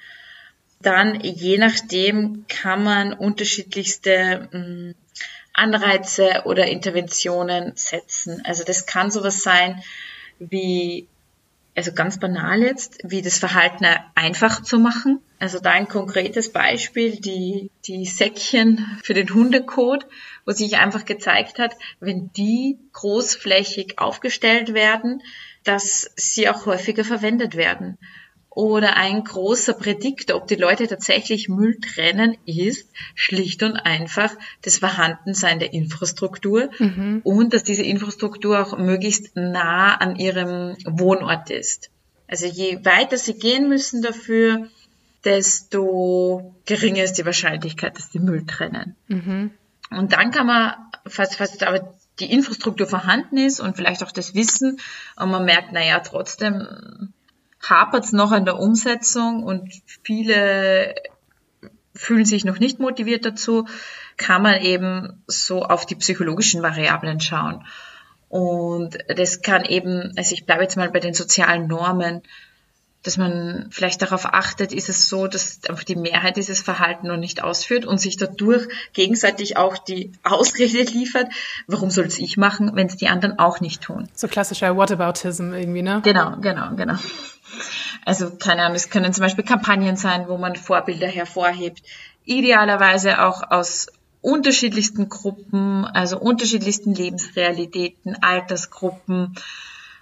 [0.82, 4.96] Dann, je nachdem, kann man unterschiedlichste mh, hm,
[5.54, 8.42] Anreize oder Interventionen setzen.
[8.46, 9.84] Also das kann sowas sein
[10.40, 11.08] wie,
[11.76, 15.20] also ganz banal jetzt, wie das Verhalten einfach zu machen.
[15.38, 20.06] Also da ein konkretes Beispiel, die, die Säckchen für den Hundekot,
[20.46, 25.22] wo sich einfach gezeigt hat, wenn die großflächig aufgestellt werden,
[25.70, 28.00] dass sie auch häufiger verwendet werden.
[28.50, 34.32] Oder ein großer Prädiktor, ob die Leute tatsächlich Müll trennen, ist schlicht und einfach
[34.64, 37.22] das Vorhandensein der Infrastruktur mhm.
[37.24, 41.92] und dass diese Infrastruktur auch möglichst nah an ihrem Wohnort ist.
[42.28, 44.70] Also je weiter sie gehen müssen dafür,
[45.24, 48.96] desto geringer ist die Wahrscheinlichkeit, dass sie Müll trennen.
[49.08, 49.52] Mhm.
[49.92, 50.74] Und dann kann man,
[51.06, 54.80] falls, falls aber die Infrastruktur vorhanden ist und vielleicht auch das Wissen
[55.16, 57.14] und man merkt, naja, trotzdem
[57.62, 59.72] hapert es noch an der Umsetzung und
[60.04, 60.96] viele
[61.94, 63.68] fühlen sich noch nicht motiviert dazu,
[64.16, 67.66] kann man eben so auf die psychologischen Variablen schauen.
[68.30, 72.22] Und das kann eben, also ich bleibe jetzt mal bei den sozialen Normen,
[73.10, 77.18] dass man vielleicht darauf achtet, ist es so, dass einfach die Mehrheit dieses Verhalten noch
[77.18, 81.26] nicht ausführt und sich dadurch gegenseitig auch die Ausrede liefert,
[81.66, 84.08] warum soll es ich machen, wenn es die anderen auch nicht tun.
[84.14, 86.02] So klassischer Whataboutism irgendwie, ne?
[86.04, 86.98] Genau, genau, genau.
[88.06, 91.82] Also keine Ahnung, es können zum Beispiel Kampagnen sein, wo man Vorbilder hervorhebt.
[92.26, 93.88] Idealerweise auch aus
[94.22, 99.34] unterschiedlichsten Gruppen, also unterschiedlichsten Lebensrealitäten, Altersgruppen.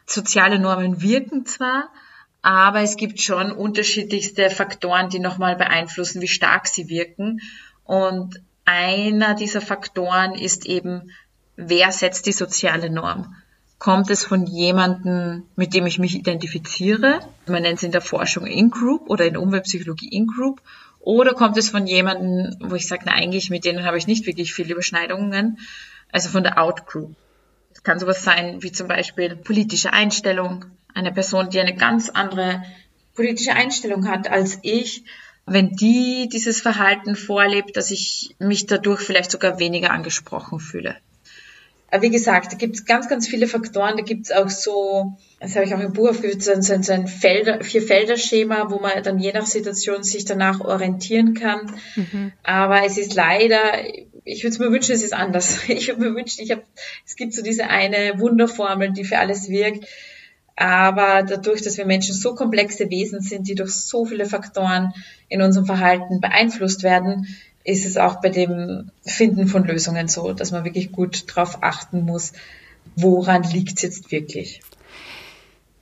[0.05, 1.87] Soziale Normen wirken zwar,
[2.47, 7.41] aber es gibt schon unterschiedlichste Faktoren, die nochmal beeinflussen, wie stark sie wirken.
[7.83, 11.11] Und einer dieser Faktoren ist eben,
[11.57, 13.35] wer setzt die soziale Norm?
[13.79, 17.19] Kommt es von jemandem, mit dem ich mich identifiziere?
[17.47, 20.61] Man nennt es in der Forschung In-Group oder in der Umweltpsychologie In-Group.
[21.01, 24.25] Oder kommt es von jemandem, wo ich sage, na eigentlich, mit denen habe ich nicht
[24.25, 25.59] wirklich viele Überschneidungen,
[26.13, 27.13] also von der Out-Group.
[27.73, 30.63] Es kann sowas sein wie zum Beispiel politische Einstellung,
[30.97, 32.63] eine Person, die eine ganz andere
[33.13, 35.03] politische Einstellung hat als ich,
[35.45, 40.97] wenn die dieses Verhalten vorlebt, dass ich mich dadurch vielleicht sogar weniger angesprochen fühle.
[42.01, 43.95] Wie gesagt, da gibt es ganz, ganz viele Faktoren.
[43.95, 46.91] Da gibt es auch so, das habe ich auch im Buch aufgeführt, so ein, so
[46.91, 51.71] ein Felder, Vier-Felder-Schema, wo man dann je nach Situation sich danach orientieren kann.
[51.95, 52.33] Mhm.
[52.43, 53.71] Aber es ist leider,
[54.25, 55.59] ich würde es mir wünschen, es ist anders.
[55.69, 56.63] Ich würde mir wünschen, ich habe,
[57.05, 59.87] es gibt so diese eine Wunderformel, die für alles wirkt.
[60.57, 64.91] Aber dadurch, dass wir Menschen so komplexe Wesen sind, die durch so viele Faktoren
[65.29, 67.27] in unserem Verhalten beeinflusst werden,
[67.63, 72.05] ist es auch bei dem Finden von Lösungen so, dass man wirklich gut darauf achten
[72.05, 72.33] muss,
[72.95, 74.61] woran liegt es jetzt wirklich.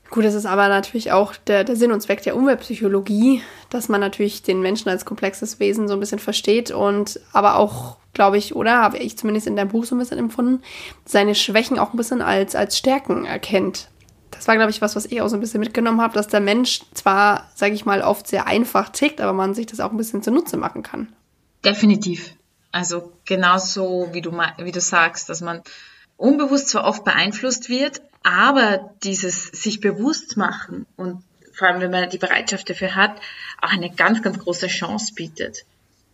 [0.10, 4.02] Gut, das ist aber natürlich auch der, der Sinn und Zweck der Umweltpsychologie, dass man
[4.02, 8.56] natürlich den Menschen als komplexes Wesen so ein bisschen versteht und aber auch, glaube ich,
[8.56, 10.64] oder habe ich zumindest in deinem Buch so ein bisschen empfunden,
[11.06, 13.88] seine Schwächen auch ein bisschen als, als Stärken erkennt
[14.36, 16.40] das war, glaube ich, was, was ich auch so ein bisschen mitgenommen habe, dass der
[16.40, 19.98] Mensch zwar, sage ich mal, oft sehr einfach tickt, aber man sich das auch ein
[19.98, 21.14] bisschen zunutze machen kann.
[21.64, 22.34] Definitiv.
[22.72, 25.62] Also genauso wie du, wie du sagst, dass man
[26.18, 32.10] unbewusst zwar oft beeinflusst wird, aber dieses sich bewusst machen und vor allem, wenn man
[32.10, 33.20] die Bereitschaft dafür hat,
[33.62, 35.66] auch eine ganz, ganz große Chance bietet.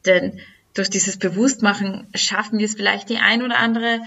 [0.06, 0.40] Denn
[0.74, 4.02] durch dieses Bewusstmachen schaffen wir es vielleicht die ein oder andere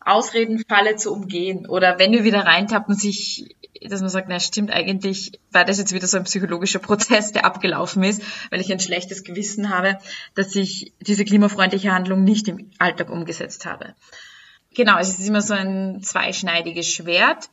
[0.00, 1.66] Ausredenfalle zu umgehen.
[1.66, 5.92] Oder wenn wir wieder reintappen, sich, dass man sagt, na stimmt, eigentlich war das jetzt
[5.92, 9.98] wieder so ein psychologischer Prozess, der abgelaufen ist, weil ich ein schlechtes Gewissen habe,
[10.34, 13.94] dass ich diese klimafreundliche Handlung nicht im Alltag umgesetzt habe.
[14.74, 17.50] Genau, es ist immer so ein zweischneidiges Schwert.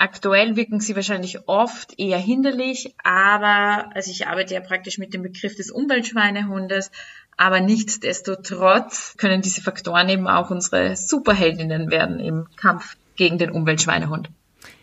[0.00, 5.22] Aktuell wirken sie wahrscheinlich oft eher hinderlich, aber also ich arbeite ja praktisch mit dem
[5.22, 6.92] Begriff des Umweltschweinehundes,
[7.38, 14.28] aber nichtsdestotrotz können diese Faktoren eben auch unsere Superheldinnen werden im Kampf gegen den Umweltschweinehund.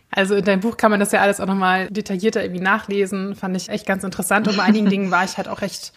[0.09, 3.35] Also in deinem Buch kann man das ja alles auch nochmal detaillierter irgendwie nachlesen.
[3.35, 4.47] Fand ich echt ganz interessant.
[4.47, 5.91] Und bei einigen Dingen war ich halt auch recht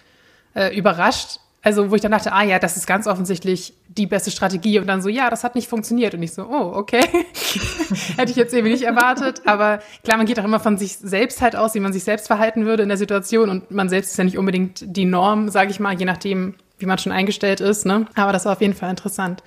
[0.55, 1.39] äh, überrascht.
[1.63, 4.87] Also wo ich dann dachte, ah ja, das ist ganz offensichtlich die beste Strategie und
[4.87, 7.01] dann so, ja, das hat nicht funktioniert und ich so, oh, okay,
[8.17, 11.43] hätte ich jetzt irgendwie nicht erwartet, aber klar, man geht auch immer von sich selbst
[11.43, 14.19] halt aus, wie man sich selbst verhalten würde in der Situation und man selbst ist
[14.19, 17.87] ja nicht unbedingt die Norm, sage ich mal, je nachdem, wie man schon eingestellt ist,
[17.87, 18.07] ne?
[18.15, 19.43] Aber das war auf jeden Fall interessant.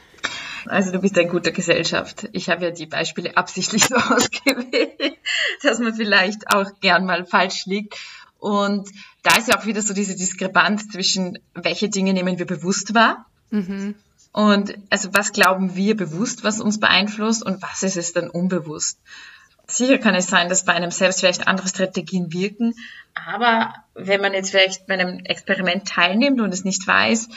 [0.68, 2.30] Also du bist ein guter Gesellschaft.
[2.34, 5.18] Ich habe ja die Beispiele absichtlich so ausgewählt,
[5.64, 7.98] dass man vielleicht auch gern mal falsch liegt.
[8.42, 8.90] Und
[9.22, 13.28] da ist ja auch wieder so diese Diskrepanz zwischen, welche Dinge nehmen wir bewusst wahr
[13.52, 13.94] mhm.
[14.32, 19.00] und also was glauben wir bewusst, was uns beeinflusst und was ist es dann unbewusst.
[19.68, 22.74] Sicher kann es sein, dass bei einem selbst vielleicht andere Strategien wirken,
[23.14, 27.30] aber wenn man jetzt vielleicht bei einem Experiment teilnimmt und es nicht weiß,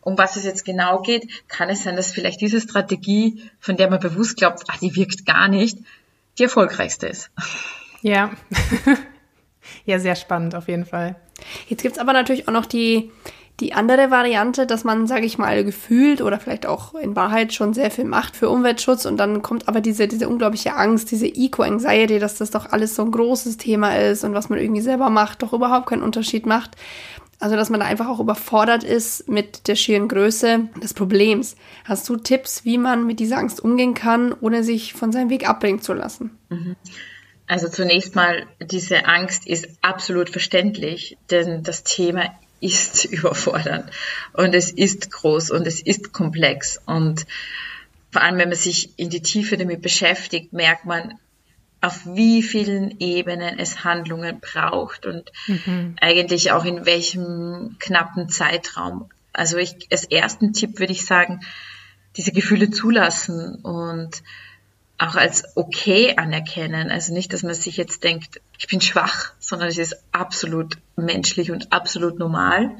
[0.00, 3.90] um was es jetzt genau geht, kann es sein, dass vielleicht diese Strategie, von der
[3.90, 5.76] man bewusst glaubt, ach, die wirkt gar nicht,
[6.38, 7.30] die erfolgreichste ist.
[8.00, 8.30] Ja.
[9.86, 11.16] ja, sehr spannend auf jeden Fall.
[11.68, 13.10] Jetzt gibt's aber natürlich auch noch die,
[13.60, 17.72] die andere Variante, dass man, sage ich mal, gefühlt oder vielleicht auch in Wahrheit schon
[17.72, 22.18] sehr viel macht für Umweltschutz und dann kommt aber diese, diese unglaubliche Angst, diese Eco-Anxiety,
[22.18, 25.42] dass das doch alles so ein großes Thema ist und was man irgendwie selber macht,
[25.42, 26.72] doch überhaupt keinen Unterschied macht.
[27.38, 31.56] Also, dass man da einfach auch überfordert ist mit der schieren Größe des Problems.
[31.84, 35.46] Hast du Tipps, wie man mit dieser Angst umgehen kann, ohne sich von seinem Weg
[35.46, 36.30] abbringen zu lassen?
[36.48, 36.76] Mhm.
[37.46, 43.90] Also zunächst mal, diese Angst ist absolut verständlich, denn das Thema ist überfordernd
[44.32, 47.26] und es ist groß und es ist komplex und
[48.12, 51.18] vor allem, wenn man sich in die Tiefe damit beschäftigt, merkt man,
[51.82, 55.96] auf wie vielen Ebenen es Handlungen braucht und mhm.
[56.00, 59.10] eigentlich auch in welchem knappen Zeitraum.
[59.32, 61.40] Also ich, als ersten Tipp würde ich sagen,
[62.16, 64.22] diese Gefühle zulassen und
[64.98, 66.90] auch als okay anerkennen.
[66.90, 71.50] Also nicht, dass man sich jetzt denkt, ich bin schwach, sondern es ist absolut menschlich
[71.50, 72.76] und absolut normal.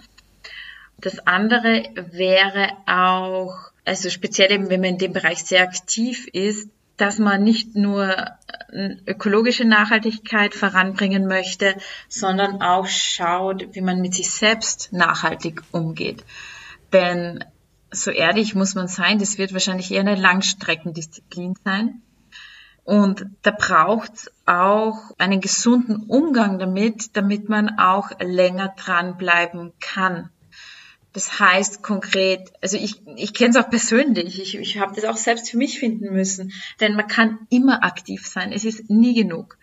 [0.98, 6.70] Das andere wäre auch, also speziell eben, wenn man in dem Bereich sehr aktiv ist,
[6.96, 8.16] dass man nicht nur
[9.06, 11.76] ökologische Nachhaltigkeit voranbringen möchte,
[12.08, 16.24] sondern auch schaut, wie man mit sich selbst nachhaltig umgeht.
[16.94, 17.44] Denn
[17.90, 22.02] so ehrlich muss man sein, das wird wahrscheinlich eher eine Langstreckendisziplin sein.
[22.86, 30.30] Und da braucht es auch einen gesunden Umgang damit, damit man auch länger dranbleiben kann.
[31.12, 35.16] Das heißt konkret, also ich, ich kenne es auch persönlich, ich, ich habe das auch
[35.16, 39.58] selbst für mich finden müssen, denn man kann immer aktiv sein, es ist nie genug.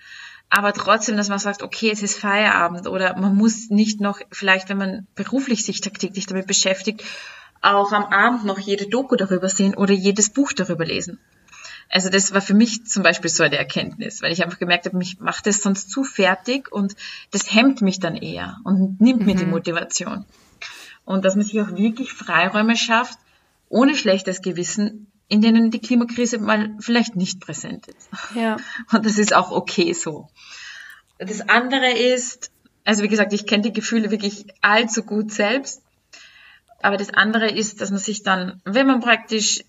[0.50, 4.68] Aber trotzdem, dass man sagt, okay, es ist Feierabend oder man muss nicht noch, vielleicht
[4.68, 7.06] wenn man beruflich sich tagtäglich damit beschäftigt,
[7.62, 11.20] auch am Abend noch jede Doku darüber sehen oder jedes Buch darüber lesen.
[11.94, 14.98] Also das war für mich zum Beispiel so eine Erkenntnis, weil ich einfach gemerkt habe,
[14.98, 16.96] mich macht das sonst zu fertig und
[17.30, 19.26] das hemmt mich dann eher und nimmt mhm.
[19.28, 19.52] mir die mhm.
[19.52, 20.26] Motivation.
[21.06, 23.20] Und dass man sich auch wirklich Freiräume schafft,
[23.70, 28.10] ohne schlechtes Gewissen, in denen die Klimakrise mal vielleicht nicht präsent ist.
[28.34, 28.58] Ja.
[28.92, 30.30] Und das ist auch okay so.
[31.20, 32.50] Das andere ist,
[32.86, 35.84] also wie gesagt, ich kenne die Gefühle wirklich allzu gut selbst.
[36.82, 39.64] Aber das andere ist, dass man sich dann, wenn man praktisch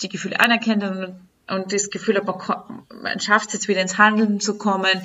[0.00, 3.98] die Gefühle anerkennt und und das Gefühl hat, man, man schafft es jetzt wieder ins
[3.98, 5.00] Handeln zu kommen,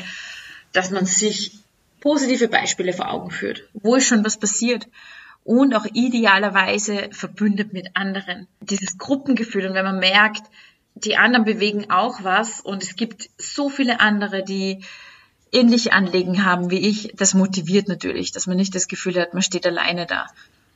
[0.73, 1.60] dass man sich
[1.99, 4.88] positive Beispiele vor Augen führt, wo ist schon was passiert
[5.43, 8.47] und auch idealerweise verbündet mit anderen.
[8.60, 10.43] Dieses Gruppengefühl und wenn man merkt,
[10.95, 14.84] die anderen bewegen auch was und es gibt so viele andere, die
[15.51, 19.43] ähnliche Anliegen haben wie ich, das motiviert natürlich, dass man nicht das Gefühl hat, man
[19.43, 20.27] steht alleine da.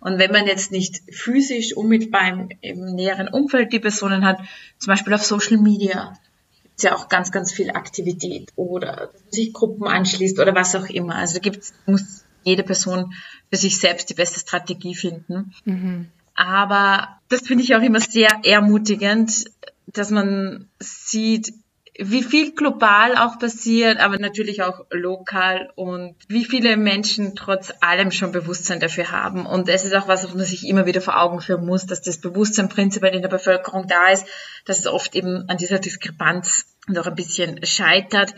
[0.05, 4.37] Und wenn man jetzt nicht physisch unmittelbar im, im näheren Umfeld die Personen hat,
[4.77, 6.15] zum Beispiel auf Social Media,
[6.61, 10.85] gibt es ja auch ganz, ganz viel Aktivität oder sich Gruppen anschließt oder was auch
[10.89, 11.15] immer.
[11.15, 13.15] Also gibt's, muss jede Person
[13.49, 15.55] für sich selbst die beste Strategie finden.
[15.65, 16.11] Mhm.
[16.35, 19.45] Aber das finde ich auch immer sehr ermutigend,
[19.87, 21.51] dass man sieht,
[21.97, 28.11] wie viel global auch passiert, aber natürlich auch lokal und wie viele Menschen trotz allem
[28.11, 29.45] schon Bewusstsein dafür haben.
[29.45, 32.01] Und es ist auch was, was man sich immer wieder vor Augen führen muss, dass
[32.01, 34.27] das Bewusstsein prinzipiell in der Bevölkerung da ist,
[34.65, 38.35] dass es oft eben an dieser Diskrepanz noch ein bisschen scheitert,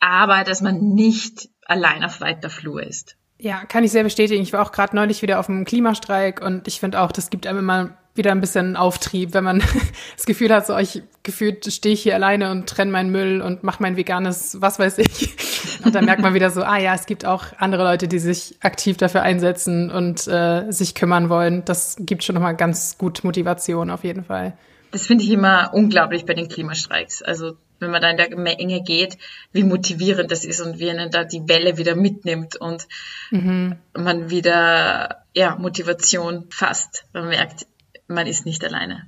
[0.00, 3.16] aber dass man nicht allein auf weiter Flur ist.
[3.40, 4.42] Ja, kann ich sehr bestätigen.
[4.42, 7.46] Ich war auch gerade neulich wieder auf einem Klimastreik und ich finde auch, das gibt
[7.46, 9.62] einem immer wieder ein bisschen Auftrieb, wenn man
[10.16, 13.62] das Gefühl hat, so ich gefühlt stehe ich hier alleine und trenne meinen Müll und
[13.62, 15.36] mache mein veganes, was weiß ich.
[15.84, 18.56] Und dann merkt man wieder so, ah ja, es gibt auch andere Leute, die sich
[18.60, 21.64] aktiv dafür einsetzen und äh, sich kümmern wollen.
[21.64, 24.58] Das gibt schon nochmal ganz gut Motivation auf jeden Fall.
[24.90, 27.22] Das finde ich immer unglaublich bei den Klimastreiks.
[27.22, 29.18] Also wenn man da in der Menge geht,
[29.52, 32.88] wie motivierend das ist und wie einen da die Welle wieder mitnimmt und
[33.30, 33.76] mhm.
[33.94, 37.04] man wieder ja, Motivation fasst.
[37.12, 37.66] Man merkt,
[38.08, 39.06] man ist nicht alleine.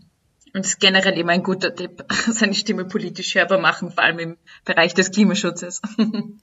[0.53, 4.19] Und es ist generell immer ein guter Tipp, seine Stimme politisch hörbar machen, vor allem
[4.19, 5.81] im Bereich des Klimaschutzes.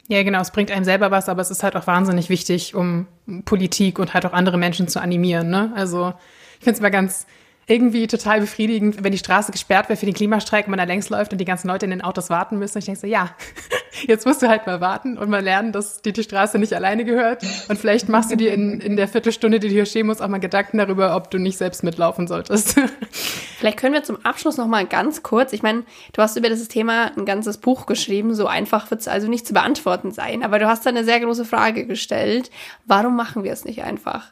[0.09, 3.07] Ja, genau, es bringt einem selber was, aber es ist halt auch wahnsinnig wichtig, um
[3.43, 5.49] Politik und halt auch andere Menschen zu animieren.
[5.49, 5.73] Ne?
[5.75, 6.13] Also
[6.59, 7.27] ich finde es mal ganz
[7.69, 11.33] irgendwie total befriedigend, wenn die Straße gesperrt wäre für den Klimastreik man da längs läuft
[11.33, 12.77] und die ganzen Leute in den Autos warten müssen.
[12.77, 13.31] Ich denke so, ja,
[14.07, 17.03] jetzt musst du halt mal warten und mal lernen, dass dir die Straße nicht alleine
[17.03, 17.43] gehört.
[17.67, 20.29] Und vielleicht machst du dir in, in der Viertelstunde, die du hier stehen musst, auch
[20.29, 22.79] mal Gedanken darüber, ob du nicht selbst mitlaufen solltest.
[23.57, 26.67] Vielleicht können wir zum Abschluss noch mal ganz kurz, ich meine, du hast über dieses
[26.67, 30.59] Thema ein ganzes Buch geschrieben, so einfach wird es also nicht zu beantworten sein, aber
[30.59, 32.51] du hast da eine sehr große Frage gestellt.
[32.85, 34.31] Warum machen wir es nicht einfach?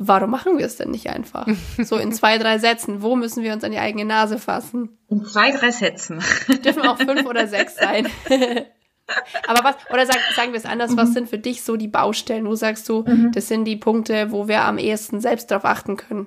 [0.00, 1.46] Warum machen wir es denn nicht einfach?
[1.82, 3.02] So in zwei, drei Sätzen.
[3.02, 4.98] Wo müssen wir uns an die eigene Nase fassen?
[5.08, 6.22] In zwei, drei Sätzen.
[6.64, 8.08] Dürfen auch fünf oder sechs sein.
[9.46, 10.96] Aber was, oder sagen, sagen wir es anders, mhm.
[10.96, 12.46] was sind für dich so die Baustellen?
[12.46, 13.32] Wo sagst du, mhm.
[13.32, 16.26] das sind die Punkte, wo wir am ehesten selbst darauf achten können?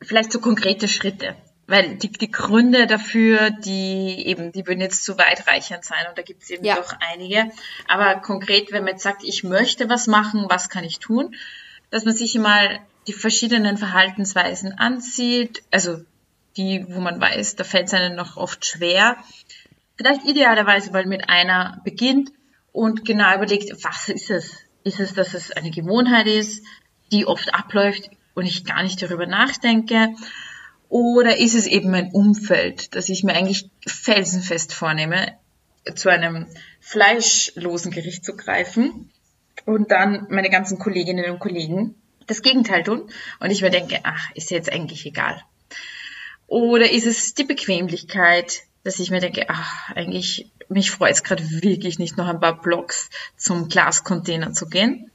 [0.00, 1.36] Vielleicht so konkrete Schritte.
[1.66, 6.22] Weil die, die Gründe dafür, die eben, die würden jetzt zu weitreichend sein und da
[6.22, 6.74] gibt es eben ja.
[6.74, 7.50] doch einige.
[7.88, 11.34] Aber konkret, wenn man jetzt sagt, ich möchte was machen, was kann ich tun?
[11.90, 16.02] Dass man sich mal die verschiedenen Verhaltensweisen ansieht, also
[16.56, 19.16] die, wo man weiß, da fällt es einem noch oft schwer.
[19.96, 22.30] Vielleicht idealerweise, weil mit einer beginnt
[22.72, 24.52] und genau überlegt, was ist es?
[24.84, 26.64] Ist es, dass es eine Gewohnheit ist,
[27.12, 30.14] die oft abläuft und ich gar nicht darüber nachdenke?
[30.88, 35.32] Oder ist es eben mein Umfeld, dass ich mir eigentlich felsenfest vornehme,
[35.94, 36.46] zu einem
[36.80, 39.10] fleischlosen Gericht zu greifen
[39.66, 41.94] und dann meine ganzen Kolleginnen und Kollegen
[42.26, 43.10] das Gegenteil tun
[43.40, 45.42] und ich mir denke, ach, ist jetzt eigentlich egal.
[46.46, 51.42] Oder ist es die Bequemlichkeit, dass ich mir denke, ach, eigentlich, mich freut es gerade
[51.50, 55.10] wirklich nicht, noch ein paar Blocks zum Glascontainer zu gehen.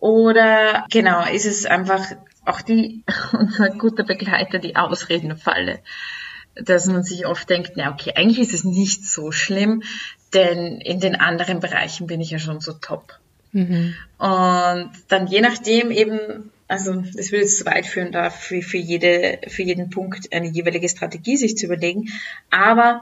[0.00, 2.04] Oder genau, ist es einfach
[2.44, 5.80] auch die, unser guter Begleiter, die Ausredenfalle.
[6.56, 9.82] Dass man sich oft denkt, na okay, eigentlich ist es nicht so schlimm,
[10.34, 13.18] denn in den anderen Bereichen bin ich ja schon so top.
[13.54, 13.94] Mhm.
[14.18, 18.78] Und dann je nachdem eben, also das würde jetzt zu weit führen, da für, für,
[18.78, 22.10] jede, für jeden Punkt eine jeweilige Strategie sich zu überlegen.
[22.50, 23.00] Aber,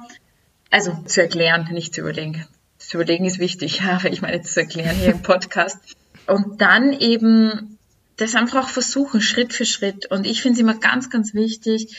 [0.70, 2.46] also zu erklären, nicht zu überlegen.
[2.78, 5.78] Zu überlegen ist wichtig, aber ich meine zu erklären hier im Podcast.
[6.26, 7.78] Und dann eben
[8.16, 10.06] das einfach auch versuchen, Schritt für Schritt.
[10.06, 11.96] Und ich finde es immer ganz, ganz wichtig,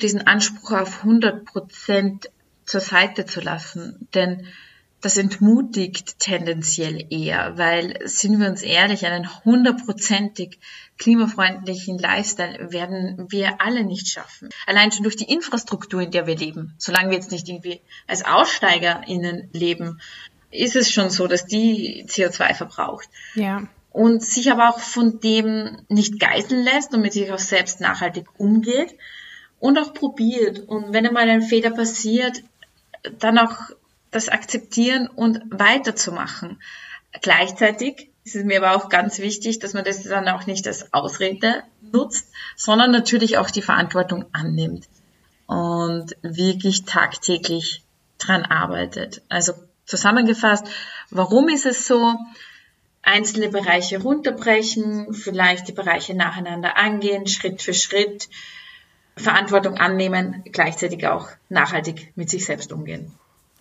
[0.00, 2.30] diesen Anspruch auf 100 Prozent
[2.64, 4.08] zur Seite zu lassen.
[4.14, 4.46] Denn
[5.02, 10.60] das entmutigt tendenziell eher, weil, sind wir uns ehrlich, einen hundertprozentig
[10.96, 14.50] klimafreundlichen Lifestyle werden wir alle nicht schaffen.
[14.64, 16.74] Allein schon durch die Infrastruktur, in der wir leben.
[16.78, 20.00] Solange wir jetzt nicht irgendwie als AussteigerInnen leben,
[20.52, 23.08] ist es schon so, dass die CO2 verbraucht.
[23.34, 23.64] Ja.
[23.90, 28.26] Und sich aber auch von dem nicht geiseln lässt und mit sich auch selbst nachhaltig
[28.38, 28.94] umgeht
[29.58, 30.60] und auch probiert.
[30.60, 32.42] Und wenn einmal ein Fehler passiert,
[33.18, 33.56] dann auch
[34.12, 36.62] das akzeptieren und weiterzumachen.
[37.20, 40.92] Gleichzeitig ist es mir aber auch ganz wichtig, dass man das dann auch nicht als
[40.94, 44.88] Ausrede nutzt, sondern natürlich auch die Verantwortung annimmt
[45.46, 47.82] und wirklich tagtäglich
[48.18, 49.22] dran arbeitet.
[49.28, 49.54] Also
[49.86, 50.66] zusammengefasst,
[51.10, 52.14] warum ist es so?
[53.04, 58.28] Einzelne Bereiche runterbrechen, vielleicht die Bereiche nacheinander angehen, Schritt für Schritt,
[59.16, 63.12] Verantwortung annehmen, gleichzeitig auch nachhaltig mit sich selbst umgehen.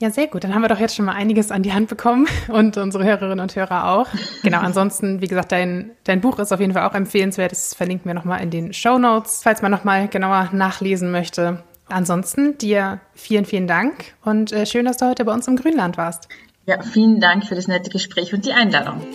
[0.01, 0.43] Ja, sehr gut.
[0.43, 3.39] Dann haben wir doch jetzt schon mal einiges an die Hand bekommen und unsere Hörerinnen
[3.39, 4.07] und Hörer auch.
[4.41, 7.51] Genau, ansonsten, wie gesagt, dein, dein Buch ist auf jeden Fall auch empfehlenswert.
[7.51, 11.63] Das verlinken wir nochmal in den Show Notes, falls man nochmal genauer nachlesen möchte.
[11.87, 15.97] Ansonsten dir vielen, vielen Dank und äh, schön, dass du heute bei uns im Grünland
[15.97, 16.27] warst.
[16.65, 19.05] Ja, vielen Dank für das nette Gespräch und die Einladung.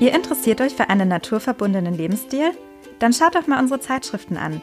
[0.00, 2.52] Ihr interessiert euch für einen naturverbundenen Lebensstil?
[3.00, 4.62] Dann schaut doch mal unsere Zeitschriften an.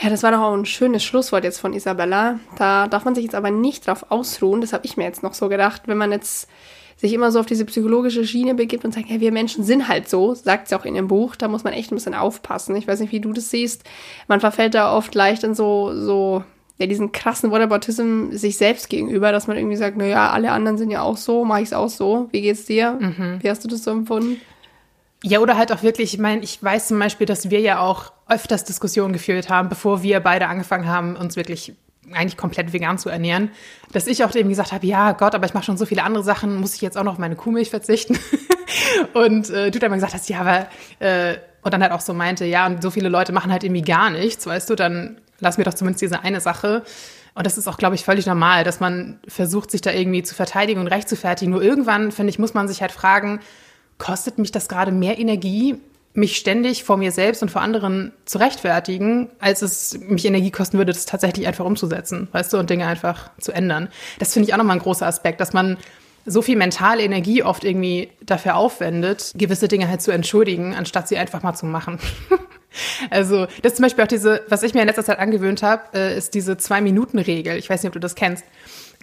[0.00, 2.40] Ja, das war doch auch ein schönes Schlusswort jetzt von Isabella.
[2.56, 4.60] Da darf man sich jetzt aber nicht drauf ausruhen.
[4.60, 5.82] Das habe ich mir jetzt noch so gedacht.
[5.86, 6.48] Wenn man jetzt
[6.96, 10.08] sich immer so auf diese psychologische Schiene begibt und sagt, ja, wir Menschen sind halt
[10.08, 12.76] so, sagt sie auch in dem Buch, da muss man echt ein bisschen aufpassen.
[12.76, 13.84] Ich weiß nicht, wie du das siehst.
[14.28, 16.44] Man verfällt da oft leicht in so, so
[16.78, 20.90] ja, diesen krassen Whataboutism sich selbst gegenüber, dass man irgendwie sagt, naja, alle anderen sind
[20.90, 22.28] ja auch so, mache ich es auch so.
[22.32, 22.98] Wie geht's dir?
[23.00, 23.38] Mhm.
[23.40, 24.40] Wie hast du das so empfunden?
[25.26, 28.12] Ja, oder halt auch wirklich, ich meine, ich weiß zum Beispiel, dass wir ja auch
[28.28, 31.74] öfters Diskussionen geführt haben, bevor wir beide angefangen haben, uns wirklich
[32.12, 33.50] eigentlich komplett vegan zu ernähren,
[33.90, 36.22] dass ich auch eben gesagt habe, ja Gott, aber ich mache schon so viele andere
[36.22, 38.18] Sachen, muss ich jetzt auch noch auf meine Kuhmilch verzichten?
[39.14, 40.66] und äh, du dann mal gesagt hast, ja, aber
[40.98, 43.80] äh, und dann halt auch so meinte, ja, und so viele Leute machen halt irgendwie
[43.80, 46.82] gar nichts, weißt du, dann lass mir doch zumindest diese eine Sache.
[47.34, 50.34] Und das ist auch, glaube ich, völlig normal, dass man versucht, sich da irgendwie zu
[50.34, 51.50] verteidigen und rechtfertigen.
[51.50, 53.40] Nur irgendwann, finde ich, muss man sich halt fragen,
[53.98, 55.76] kostet mich das gerade mehr Energie,
[56.14, 60.78] mich ständig vor mir selbst und vor anderen zu rechtfertigen, als es mich Energie kosten
[60.78, 63.88] würde, das tatsächlich einfach umzusetzen, weißt du, und Dinge einfach zu ändern.
[64.20, 65.76] Das finde ich auch nochmal ein großer Aspekt, dass man
[66.26, 71.18] so viel mentale Energie oft irgendwie dafür aufwendet, gewisse Dinge halt zu entschuldigen, anstatt sie
[71.18, 71.98] einfach mal zu machen.
[73.10, 75.82] also das ist zum Beispiel auch diese, was ich mir in letzter Zeit angewöhnt habe,
[75.94, 77.56] äh, ist diese Zwei-Minuten-Regel.
[77.56, 78.44] Ich weiß nicht, ob du das kennst.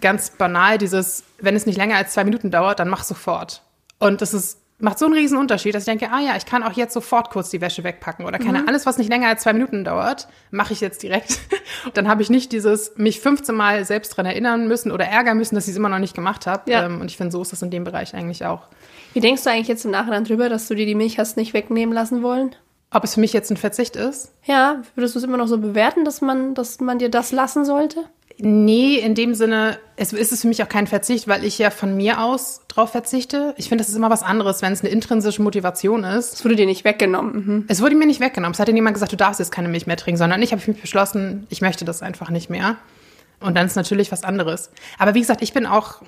[0.00, 3.62] Ganz banal, dieses, wenn es nicht länger als zwei Minuten dauert, dann mach sofort.
[4.00, 6.62] Und das ist macht so einen riesen Unterschied, dass ich denke, ah ja, ich kann
[6.64, 8.68] auch jetzt sofort kurz die Wäsche wegpacken oder keine, mhm.
[8.68, 11.38] alles, was nicht länger als zwei Minuten dauert, mache ich jetzt direkt.
[11.94, 15.54] dann habe ich nicht dieses mich 15 Mal selbst dran erinnern müssen oder ärgern müssen,
[15.54, 16.70] dass ich es immer noch nicht gemacht habe.
[16.70, 16.84] Ja.
[16.84, 18.66] Ähm, und ich finde, so ist das in dem Bereich eigentlich auch.
[19.12, 21.54] Wie denkst du eigentlich jetzt im Nachhinein drüber, dass du dir die Milch hast nicht
[21.54, 22.56] wegnehmen lassen wollen?
[22.90, 24.32] Ob es für mich jetzt ein Verzicht ist?
[24.44, 27.64] Ja, würdest du es immer noch so bewerten, dass man, dass man dir das lassen
[27.64, 28.04] sollte?
[28.44, 31.70] Nee, in dem Sinne, es ist es für mich auch kein Verzicht, weil ich ja
[31.70, 33.54] von mir aus drauf verzichte.
[33.56, 36.34] Ich finde, das ist immer was anderes, wenn es eine intrinsische Motivation ist.
[36.34, 37.34] Es wurde dir nicht weggenommen.
[37.34, 37.64] Mhm.
[37.68, 38.54] Es wurde mir nicht weggenommen.
[38.54, 40.60] Es hat dir niemand gesagt, du darfst jetzt keine Milch mehr trinken, sondern ich habe
[40.66, 42.78] mich beschlossen, ich möchte das einfach nicht mehr.
[43.38, 44.70] Und dann ist natürlich was anderes.
[44.98, 46.02] Aber wie gesagt, ich bin auch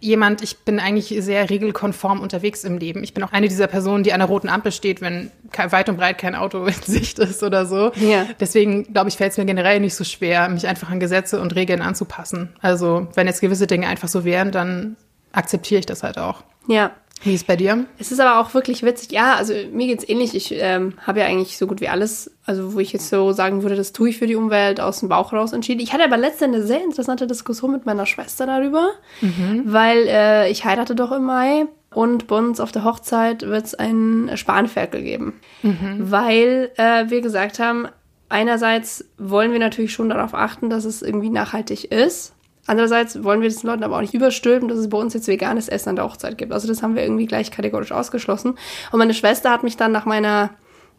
[0.00, 3.02] jemand, ich bin eigentlich sehr regelkonform unterwegs im Leben.
[3.02, 5.96] Ich bin auch eine dieser Personen, die an der roten Ampel steht, wenn weit und
[5.96, 7.92] breit kein Auto in Sicht ist oder so.
[7.96, 8.26] Ja.
[8.40, 11.54] Deswegen, glaube ich, fällt es mir generell nicht so schwer, mich einfach an Gesetze und
[11.54, 12.50] Regeln anzupassen.
[12.60, 14.96] Also, wenn jetzt gewisse Dinge einfach so wären, dann
[15.32, 16.44] akzeptiere ich das halt auch.
[16.68, 16.92] Ja,
[17.22, 17.84] wie ist es bei dir?
[17.98, 19.10] Es ist aber auch wirklich witzig.
[19.10, 20.34] Ja, also mir geht es ähnlich.
[20.34, 23.62] Ich ähm, habe ja eigentlich so gut wie alles, also wo ich jetzt so sagen
[23.62, 25.80] würde, das tue ich für die Umwelt, aus dem Bauch raus entschieden.
[25.80, 28.90] Ich hatte aber letztens eine sehr interessante Diskussion mit meiner Schwester darüber,
[29.20, 29.62] mhm.
[29.64, 33.74] weil äh, ich heirate doch im Mai und bei uns auf der Hochzeit wird es
[33.74, 35.40] ein Spanferkel geben.
[35.62, 35.96] Mhm.
[35.98, 37.88] Weil äh, wir gesagt haben,
[38.28, 42.34] einerseits wollen wir natürlich schon darauf achten, dass es irgendwie nachhaltig ist.
[42.68, 45.68] Andererseits wollen wir den Leuten aber auch nicht überstülpen, dass es bei uns jetzt veganes
[45.68, 46.52] Essen an der Hochzeit gibt.
[46.52, 48.58] Also das haben wir irgendwie gleich kategorisch ausgeschlossen.
[48.92, 50.50] Und meine Schwester hat mich dann nach meiner,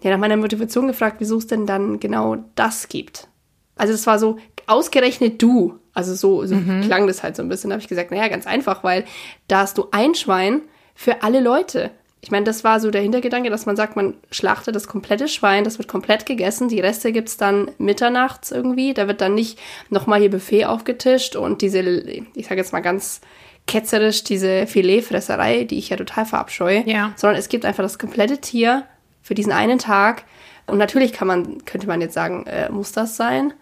[0.01, 3.27] ja, nach meiner Motivation gefragt, wieso es denn dann genau das gibt.
[3.75, 5.79] Also es war so, ausgerechnet du.
[5.93, 6.81] Also so, so mhm.
[6.81, 7.69] klang das halt so ein bisschen.
[7.69, 9.05] Da habe ich gesagt, naja, ganz einfach, weil
[9.47, 10.61] da hast du ein Schwein
[10.95, 11.91] für alle Leute
[12.21, 15.63] ich meine, das war so der Hintergedanke, dass man sagt, man schlachtet das komplette Schwein,
[15.63, 19.57] das wird komplett gegessen, die Reste gibt's dann mitternachts irgendwie, da wird dann nicht
[19.89, 23.21] nochmal hier Buffet aufgetischt und diese, ich sage jetzt mal ganz
[23.67, 27.13] ketzerisch, diese Filetfresserei, die ich ja total verabscheue, ja.
[27.15, 28.83] sondern es gibt einfach das komplette Tier
[29.21, 30.25] für diesen einen Tag
[30.67, 33.53] und natürlich kann man, könnte man jetzt sagen, äh, muss das sein?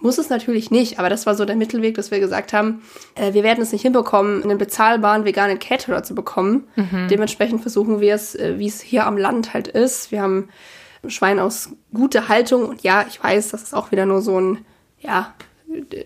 [0.00, 2.82] Muss es natürlich nicht, aber das war so der Mittelweg, dass wir gesagt haben,
[3.14, 6.68] äh, wir werden es nicht hinbekommen, einen bezahlbaren veganen Caterer zu bekommen.
[6.76, 7.08] Mhm.
[7.10, 10.10] Dementsprechend versuchen wir es, äh, wie es hier am Land halt ist.
[10.10, 10.48] Wir haben
[11.06, 14.64] Schwein aus guter Haltung und ja, ich weiß, das ist auch wieder nur so ein,
[15.00, 15.34] ja,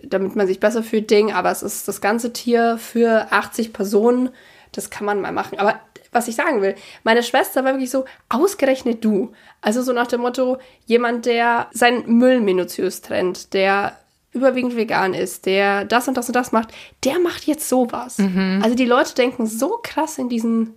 [0.02, 4.30] damit man sich besser fühlt Ding, aber es ist das ganze Tier für 80 Personen.
[4.72, 5.58] Das kann man mal machen.
[5.58, 5.80] Aber
[6.14, 6.74] was ich sagen will.
[7.02, 9.32] Meine Schwester war wirklich so, ausgerechnet du.
[9.60, 13.98] Also so nach dem Motto, jemand, der seinen Müll minutiös trennt, der
[14.32, 16.68] überwiegend vegan ist, der das und das und das macht,
[17.04, 18.18] der macht jetzt sowas.
[18.18, 18.60] Mhm.
[18.62, 20.74] Also die Leute denken so krass in diesen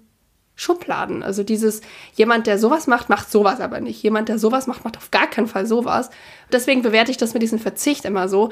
[0.59, 1.21] Schubladen.
[1.21, 1.81] Also dieses,
[2.15, 4.01] jemand, der sowas macht, macht sowas aber nicht.
[4.01, 6.09] Jemand, der sowas macht, macht auf gar keinen Fall sowas.
[6.51, 8.49] Deswegen bewerte ich das mit diesem Verzicht immer so.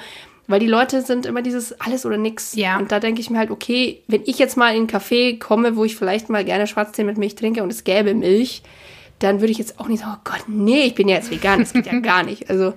[0.48, 2.54] Weil die Leute sind immer dieses alles oder nix.
[2.54, 2.78] Ja.
[2.78, 5.76] Und da denke ich mir halt, okay, wenn ich jetzt mal in einen Café komme,
[5.76, 8.62] wo ich vielleicht mal gerne Schwarztee mit Milch trinke und es gäbe Milch,
[9.18, 11.60] dann würde ich jetzt auch nicht sagen, oh Gott, nee, ich bin ja jetzt vegan,
[11.62, 12.52] das geht ja gar nicht.
[12.52, 12.76] Also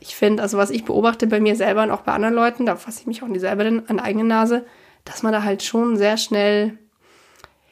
[0.00, 2.76] ich finde, also was ich beobachte bei mir selber und auch bei anderen Leuten, da
[2.76, 4.66] fasse ich mich auch nicht selber an der eigenen Nase,
[5.06, 6.76] dass man da halt schon sehr schnell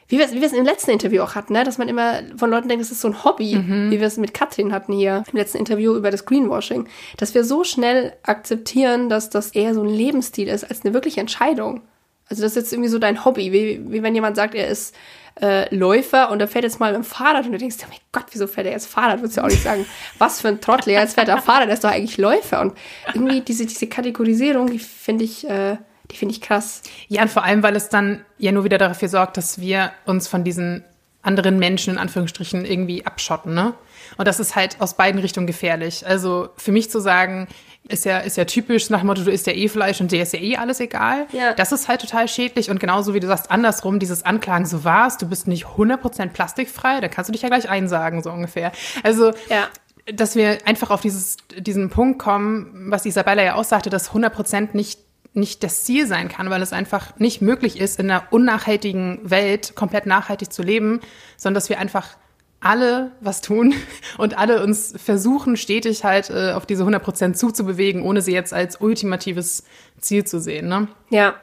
[0.09, 1.63] wie wir, wie wir es im letzten Interview auch hatten, ne?
[1.63, 3.91] dass man immer von Leuten denkt, es ist so ein Hobby, mhm.
[3.91, 6.87] wie wir es mit Katrin hatten hier im letzten Interview über das Greenwashing,
[7.17, 11.21] dass wir so schnell akzeptieren, dass das eher so ein Lebensstil ist als eine wirkliche
[11.21, 11.81] Entscheidung.
[12.27, 14.95] Also das ist jetzt irgendwie so dein Hobby, wie, wie wenn jemand sagt, er ist
[15.41, 17.99] äh, Läufer und er fährt jetzt mal mit dem Fahrrad und du denkst, oh mein
[18.11, 19.19] Gott, wieso fährt er jetzt Fahrrad?
[19.19, 19.85] Würdest du auch nicht sagen,
[20.17, 22.61] was für ein Trottel, jetzt fährt er Fahrrad, der ist doch eigentlich Läufer.
[22.61, 22.73] Und
[23.13, 25.77] irgendwie diese, diese Kategorisierung, die finde ich, äh,
[26.11, 26.81] die finde ich krass.
[27.07, 30.27] Ja, und vor allem, weil es dann ja nur wieder dafür sorgt, dass wir uns
[30.27, 30.83] von diesen
[31.21, 33.73] anderen Menschen in Anführungsstrichen irgendwie abschotten, ne?
[34.17, 36.07] Und das ist halt aus beiden Richtungen gefährlich.
[36.07, 37.47] Also für mich zu sagen,
[37.87, 40.23] ist ja, ist ja typisch nach dem Motto, du isst ja eh Fleisch und dir
[40.23, 41.27] ist ja eh alles egal.
[41.31, 41.53] Ja.
[41.53, 42.69] Das ist halt total schädlich.
[42.69, 47.01] Und genauso wie du sagst, andersrum, dieses Anklagen, so warst, du bist nicht 100% plastikfrei,
[47.01, 48.71] da kannst du dich ja gleich einsagen, so ungefähr.
[49.03, 49.67] Also, Ja.
[50.11, 54.69] dass wir einfach auf dieses, diesen Punkt kommen, was Isabella ja auch sagte, dass 100%
[54.73, 54.99] nicht
[55.39, 59.75] nicht das Ziel sein kann, weil es einfach nicht möglich ist, in einer unnachhaltigen Welt
[59.75, 61.01] komplett nachhaltig zu leben,
[61.37, 62.17] sondern dass wir einfach
[62.61, 63.73] alle was tun
[64.17, 68.81] und alle uns versuchen, stetig halt äh, auf diese 100% zuzubewegen, ohne sie jetzt als
[68.81, 69.63] ultimatives
[69.99, 70.67] Ziel zu sehen.
[70.67, 70.87] Ne?
[71.09, 71.35] Ja.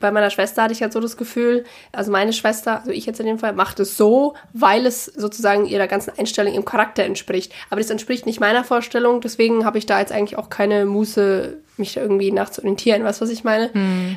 [0.00, 3.20] Bei meiner Schwester hatte ich halt so das Gefühl, also meine Schwester, also ich jetzt
[3.20, 7.52] in dem Fall, macht es so, weil es sozusagen ihrer ganzen Einstellung, ihrem Charakter entspricht.
[7.70, 11.58] Aber das entspricht nicht meiner Vorstellung, deswegen habe ich da jetzt eigentlich auch keine Muße,
[11.78, 13.04] mich da irgendwie nachzuorientieren.
[13.04, 13.70] Weißt du, was ich meine?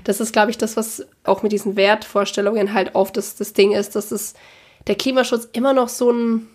[0.04, 3.72] Das ist, glaube ich, das, was auch mit diesen Wertvorstellungen halt oft das, das Ding
[3.72, 4.34] ist, dass es
[4.88, 6.48] der Klimaschutz immer noch so ein,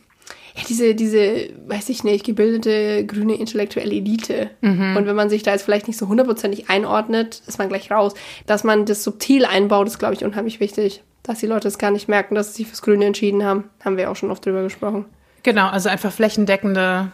[0.57, 4.51] ja, diese, diese, weiß ich nicht, gebildete grüne intellektuelle Elite.
[4.97, 8.15] Und wenn man sich da jetzt vielleicht nicht so hundertprozentig einordnet, ist man gleich raus.
[8.47, 11.03] Dass man das subtil einbaut, ist, glaube ich, unheimlich wichtig.
[11.23, 13.65] Dass die Leute es gar nicht merken, dass sie sich fürs Grüne entschieden haben.
[13.85, 15.05] Haben wir auch schon oft drüber gesprochen.
[15.43, 17.13] Genau, also einfach flächendeckende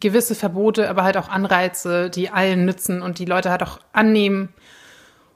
[0.00, 4.48] gewisse Verbote, aber halt auch Anreize, die allen nützen und die Leute halt auch annehmen,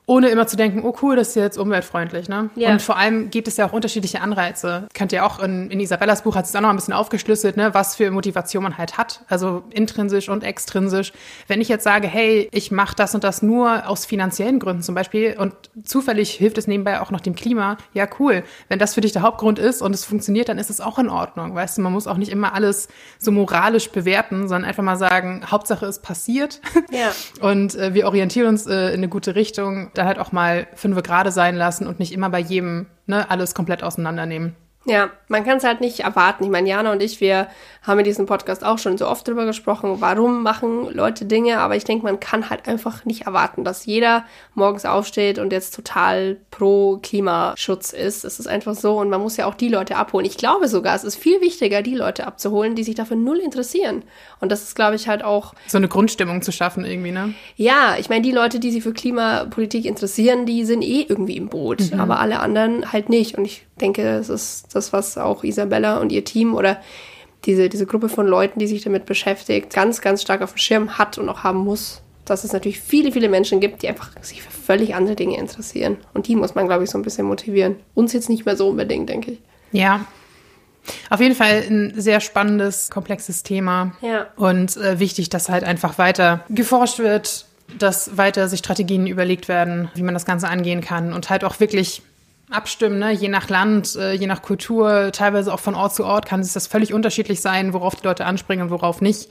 [0.06, 2.50] ohne immer zu denken, oh cool, das ist jetzt umweltfreundlich, ne?
[2.54, 2.70] Ja.
[2.70, 4.86] Und vor allem gibt es ja auch unterschiedliche Anreize.
[4.94, 7.74] Könnt ihr auch in, in Isabellas Buch hat es auch noch ein bisschen aufgeschlüsselt, ne,
[7.74, 11.12] was für Motivation man halt hat, also intrinsisch und extrinsisch.
[11.48, 14.94] Wenn ich jetzt sage, hey, ich mache das und das nur aus finanziellen Gründen zum
[14.94, 15.54] Beispiel und
[15.84, 18.44] zufällig hilft es nebenbei auch noch dem Klima, ja cool.
[18.68, 21.08] Wenn das für dich der Hauptgrund ist und es funktioniert, dann ist es auch in
[21.08, 21.82] Ordnung, weißt du.
[21.82, 22.86] Man muss auch nicht immer alles
[23.18, 26.60] so moralisch bewerten, sondern einfach mal sagen, Hauptsache es passiert.
[26.90, 27.10] Ja.
[27.40, 31.02] Und äh, wir orientieren uns äh, in eine gute Richtung, dann halt auch mal fünf
[31.02, 34.54] gerade sein lassen und nicht immer bei jedem ne, alles komplett auseinandernehmen.
[34.86, 36.44] Ja, man kann es halt nicht erwarten.
[36.44, 37.48] Ich meine, Jana und ich, wir
[37.86, 41.76] haben in diesem Podcast auch schon so oft drüber gesprochen, warum machen Leute Dinge, aber
[41.76, 44.24] ich denke, man kann halt einfach nicht erwarten, dass jeder
[44.54, 48.24] morgens aufsteht und jetzt total pro Klimaschutz ist.
[48.24, 50.26] Es ist einfach so und man muss ja auch die Leute abholen.
[50.26, 54.02] Ich glaube sogar, es ist viel wichtiger, die Leute abzuholen, die sich dafür null interessieren.
[54.40, 57.34] Und das ist, glaube ich, halt auch So eine Grundstimmung zu schaffen irgendwie, ne?
[57.56, 61.48] ja, ich meine, die Leute, die sich für Klimapolitik interessieren, die sind eh irgendwie im
[61.48, 63.38] Boot, aber alle anderen halt nicht.
[63.38, 66.78] Und ich denke, das ist das, was auch Isabella und ihr Team oder
[67.46, 70.98] diese, diese Gruppe von Leuten, die sich damit beschäftigt, ganz, ganz stark auf dem Schirm
[70.98, 72.02] hat und auch haben muss.
[72.24, 75.96] Dass es natürlich viele, viele Menschen gibt, die einfach sich für völlig andere Dinge interessieren.
[76.12, 77.76] Und die muss man, glaube ich, so ein bisschen motivieren.
[77.94, 79.38] Uns jetzt nicht mehr so unbedingt, denke ich.
[79.70, 80.04] Ja.
[81.08, 83.92] Auf jeden Fall ein sehr spannendes, komplexes Thema.
[84.00, 84.26] Ja.
[84.34, 87.46] Und äh, wichtig, dass halt einfach weiter geforscht wird,
[87.78, 91.60] dass weiter sich Strategien überlegt werden, wie man das Ganze angehen kann und halt auch
[91.60, 92.02] wirklich
[92.50, 93.12] abstimmen, ne?
[93.12, 96.52] je nach Land, äh, je nach Kultur, teilweise auch von Ort zu Ort kann es
[96.52, 99.30] das völlig unterschiedlich sein, worauf die Leute anspringen und worauf nicht.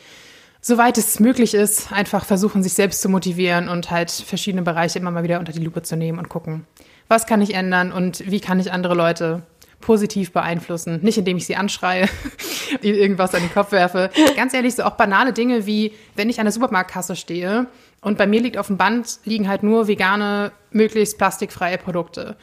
[0.62, 5.12] Soweit es möglich ist, einfach versuchen, sich selbst zu motivieren und halt verschiedene Bereiche immer
[5.12, 6.66] mal wieder unter die Lupe zu nehmen und gucken,
[7.08, 9.44] was kann ich ändern und wie kann ich andere Leute
[9.80, 11.00] positiv beeinflussen.
[11.04, 12.10] Nicht indem ich sie anschreie,
[12.82, 14.10] ihnen irgendwas an den Kopf werfe.
[14.36, 17.68] Ganz ehrlich, so auch banale Dinge wie, wenn ich an der Supermarktkasse stehe
[18.02, 22.36] und bei mir liegt auf dem Band, liegen halt nur vegane, möglichst plastikfreie Produkte.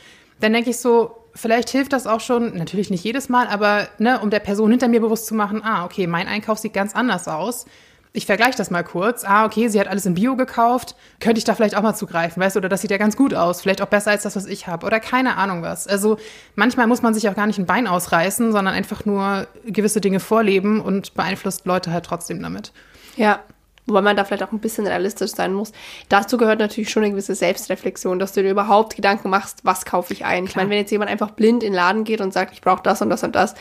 [0.43, 4.19] Dann denke ich so, vielleicht hilft das auch schon, natürlich nicht jedes Mal, aber ne,
[4.19, 7.29] um der Person hinter mir bewusst zu machen, ah, okay, mein Einkauf sieht ganz anders
[7.29, 7.65] aus.
[8.13, 9.25] Ich vergleiche das mal kurz.
[9.25, 10.97] Ah, okay, sie hat alles im Bio gekauft.
[11.21, 12.59] Könnte ich da vielleicht auch mal zugreifen, weißt du?
[12.59, 13.63] Oder das sieht ja ganz gut aus.
[13.63, 14.85] Vielleicht auch besser als das, was ich habe.
[14.85, 15.87] Oder keine Ahnung was.
[15.87, 16.19] Also
[16.57, 20.21] manchmal muss man sich auch gar nicht ein Bein ausreißen, sondern einfach nur gewisse Dinge
[20.21, 22.73] vorleben und beeinflusst Leute halt trotzdem damit.
[23.17, 23.41] Ja,
[23.87, 25.73] wobei man da vielleicht auch ein bisschen realistisch sein muss.
[26.09, 30.13] Dazu gehört natürlich schon eine gewisse Selbstreflexion, dass du dir überhaupt Gedanken machst, was kaufe
[30.13, 30.45] ich ein.
[30.45, 32.83] Ich meine, wenn jetzt jemand einfach blind in den Laden geht und sagt, ich brauche
[32.83, 33.55] das und das und das,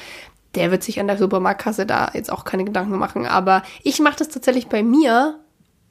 [0.55, 3.25] der wird sich an der Supermarktkasse da jetzt auch keine Gedanken machen.
[3.25, 5.39] Aber ich mache das tatsächlich bei mir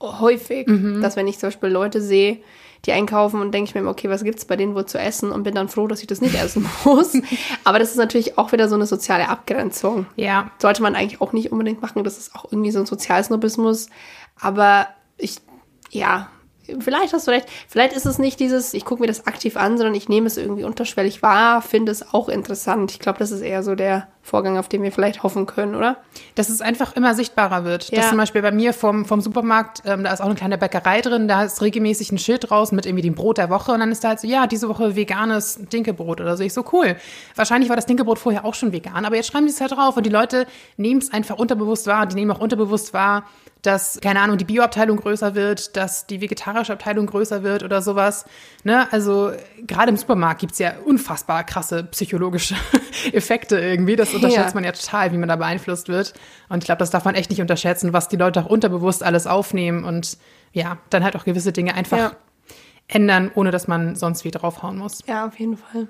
[0.01, 0.67] häufig,
[1.01, 2.39] dass wenn ich zum Beispiel Leute sehe,
[2.87, 5.33] die einkaufen und denke ich mir immer, okay, was gibt's bei denen wohl zu essen
[5.33, 7.17] und bin dann froh, dass ich das nicht essen muss.
[7.65, 11.33] Aber das ist natürlich auch wieder so eine soziale Abgrenzung Ja, sollte man eigentlich auch
[11.33, 12.05] nicht unbedingt machen.
[12.05, 13.89] Das ist auch irgendwie so ein Sozialsnobismus.
[14.41, 15.37] Aber ich,
[15.91, 16.29] ja,
[16.79, 17.47] vielleicht hast du recht.
[17.69, 20.37] Vielleicht ist es nicht dieses, ich gucke mir das aktiv an, sondern ich nehme es
[20.37, 22.93] irgendwie unterschwellig wahr, finde es auch interessant.
[22.93, 25.97] Ich glaube, das ist eher so der Vorgang, auf den wir vielleicht hoffen können, oder?
[26.35, 27.91] dass es einfach immer sichtbarer wird.
[27.91, 27.99] Ja.
[27.99, 31.01] Dass zum Beispiel bei mir vom, vom Supermarkt, ähm, da ist auch eine kleine Bäckerei
[31.01, 33.93] drin, da ist regelmäßig ein Schild draußen mit irgendwie dem Brot der Woche und dann
[33.93, 36.43] ist da halt so, ja, diese Woche veganes Dinkelbrot oder so.
[36.43, 36.97] Ich so, cool.
[37.35, 39.97] Wahrscheinlich war das Dinkelbrot vorher auch schon vegan, aber jetzt schreiben die es halt drauf
[39.97, 40.47] und die Leute
[40.77, 42.07] nehmen es einfach unterbewusst wahr.
[42.07, 43.25] Die nehmen auch unterbewusst wahr,
[43.63, 48.25] dass, keine Ahnung, die Bioabteilung größer wird, dass die vegetarische Abteilung größer wird oder sowas.
[48.65, 48.91] Ne?
[48.91, 49.33] Also
[49.67, 52.55] gerade im Supermarkt gibt's ja unfassbar krasse psychologische
[53.13, 56.13] Effekte irgendwie, dass das unterschätzt man ja total, wie man da beeinflusst wird.
[56.49, 59.27] Und ich glaube, das darf man echt nicht unterschätzen, was die Leute auch unterbewusst alles
[59.27, 60.19] aufnehmen und
[60.53, 62.13] ja, dann halt auch gewisse Dinge einfach Ja.
[62.89, 65.01] ändern, ohne dass man sonst wie draufhauen muss.
[65.07, 65.89] Ja, auf jeden Fall.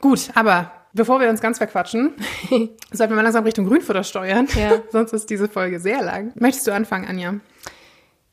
[0.00, 2.14] Gut, aber bevor wir uns ganz verquatschen,
[2.92, 4.46] sollten wir mal langsam Richtung Grünfutter steuern.
[4.54, 4.80] Ja.
[4.92, 6.32] sonst ist diese Folge sehr lang.
[6.36, 7.34] Möchtest du anfangen, Anja?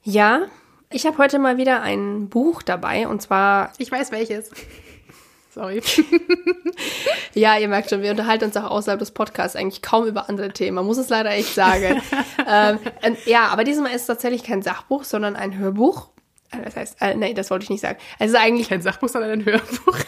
[0.03, 0.41] Ja,
[0.91, 4.51] ich habe heute mal wieder ein Buch dabei und zwar, Ich weiß welches.
[5.55, 5.81] Sorry.
[7.33, 10.49] ja, ihr merkt schon, wir unterhalten uns auch außerhalb des Podcasts eigentlich kaum über andere
[10.51, 10.75] Themen.
[10.75, 12.01] Man muss es leider echt sagen.
[12.47, 12.77] ähm,
[13.25, 16.09] ja, aber diesmal ist es tatsächlich kein Sachbuch, sondern ein Hörbuch.
[16.51, 17.97] Äh, Das heißt, äh, nee, das wollte ich nicht sagen.
[18.19, 19.97] Es ist eigentlich Kein Sachbuch, sondern ein Hörbuch.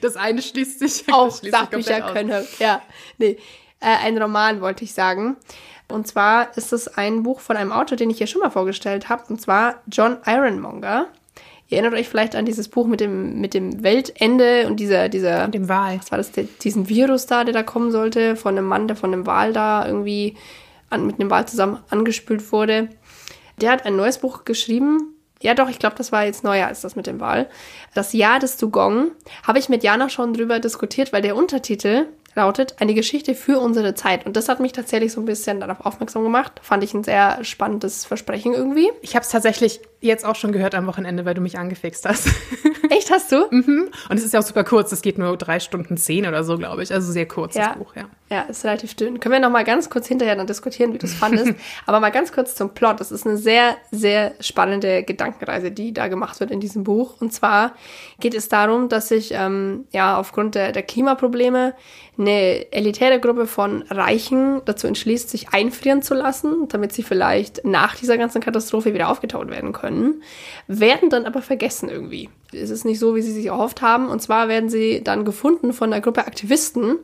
[0.00, 1.04] Das eine schließt sich.
[1.12, 2.12] auch sich Sachbücher aus.
[2.12, 2.46] können.
[2.58, 2.82] Ja,
[3.18, 3.38] nee.
[3.80, 5.36] Äh, ein Roman wollte ich sagen.
[5.88, 9.08] Und zwar ist es ein Buch von einem Autor, den ich hier schon mal vorgestellt
[9.08, 11.06] habe, und zwar John Ironmonger.
[11.68, 15.46] Ihr erinnert euch vielleicht an dieses Buch mit dem, mit dem Weltende und dieser, dieser,
[15.46, 15.98] Mit dem Wal.
[15.98, 18.96] was war das, der, diesen Virus da, der da kommen sollte, von einem Mann, der
[18.96, 20.36] von einem Wal da irgendwie
[20.90, 22.88] an, mit einem Wal zusammen angespült wurde.
[23.60, 25.14] Der hat ein neues Buch geschrieben.
[25.42, 27.48] Ja, doch, ich glaube, das war jetzt neuer als das mit dem Wal.
[27.94, 29.10] Das Jahr des Dugong
[29.42, 32.06] habe ich mit Jana schon drüber diskutiert, weil der Untertitel
[32.36, 34.26] lautet Eine Geschichte für unsere Zeit.
[34.26, 36.52] Und das hat mich tatsächlich so ein bisschen darauf aufmerksam gemacht.
[36.62, 38.88] Fand ich ein sehr spannendes Versprechen irgendwie.
[39.00, 42.28] Ich habe es tatsächlich jetzt auch schon gehört am Wochenende, weil du mich angefixt hast.
[42.90, 43.46] Echt, hast du?
[43.50, 43.88] Mhm.
[44.08, 44.92] Und es ist ja auch super kurz.
[44.92, 46.92] Es geht nur drei Stunden zehn oder so, glaube ich.
[46.92, 47.70] Also sehr kurz, Ja.
[47.70, 48.04] das Buch, ja.
[48.28, 49.18] Ja, ist relativ dünn.
[49.20, 51.54] Können wir noch mal ganz kurz hinterher dann diskutieren, wie du es fandest.
[51.86, 53.00] Aber mal ganz kurz zum Plot.
[53.00, 57.14] Das ist eine sehr, sehr spannende Gedankenreise, die da gemacht wird in diesem Buch.
[57.20, 57.72] Und zwar
[58.20, 61.74] geht es darum, dass sich ähm, ja aufgrund der, der Klimaprobleme
[62.18, 67.94] eine elitäre Gruppe von Reichen dazu entschließt, sich einfrieren zu lassen, damit sie vielleicht nach
[67.94, 70.22] dieser ganzen Katastrophe wieder aufgetaut werden können,
[70.66, 72.28] werden dann aber vergessen irgendwie.
[72.52, 74.08] Es ist nicht so, wie sie sich erhofft haben.
[74.08, 76.98] Und zwar werden sie dann gefunden von einer Gruppe Aktivisten,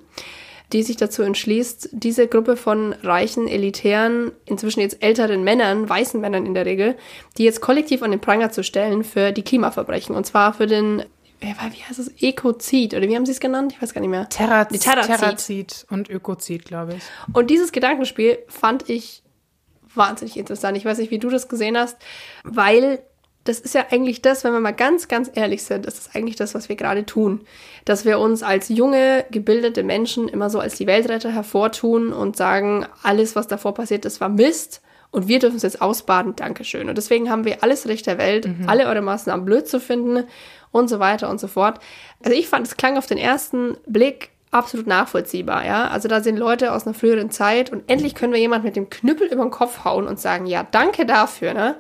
[0.73, 6.47] die sich dazu entschließt, diese Gruppe von reichen, elitären, inzwischen jetzt älteren Männern, weißen Männern
[6.47, 6.97] in der Regel,
[7.37, 10.17] die jetzt kollektiv an den Pranger zu stellen für die Klimaverbrechen.
[10.17, 11.05] Und zwar für den,
[11.43, 13.72] wie heißt es, Ekozid, oder wie haben sie es genannt?
[13.74, 14.28] Ich weiß gar nicht mehr.
[14.28, 15.18] Terraz Die Terrazid.
[15.18, 17.03] Terrazid und Ökozid, glaube ich.
[17.32, 19.22] Und dieses Gedankenspiel fand ich
[19.95, 20.76] wahnsinnig interessant.
[20.76, 21.97] Ich weiß nicht, wie du das gesehen hast,
[22.45, 23.03] weil
[23.45, 26.36] das ist ja eigentlich das, wenn wir mal ganz, ganz ehrlich sind, das ist eigentlich
[26.36, 27.40] das, was wir gerade tun.
[27.84, 32.86] Dass wir uns als junge, gebildete Menschen immer so als die Weltretter hervortun und sagen,
[33.03, 34.80] alles, was davor passiert ist, war Mist.
[35.11, 36.88] Und wir dürfen es jetzt ausbaden, Dankeschön.
[36.88, 40.24] Und deswegen haben wir alles Recht der Welt, alle eure Maßnahmen blöd zu finden
[40.73, 41.79] und so weiter und so fort.
[42.25, 45.89] Also ich fand, es klang auf den ersten Blick absolut nachvollziehbar, ja.
[45.89, 48.91] Also da sind Leute aus einer früheren Zeit und endlich können wir jemand mit dem
[48.91, 51.77] Knüppel über den Kopf hauen und sagen, ja, danke dafür, ne?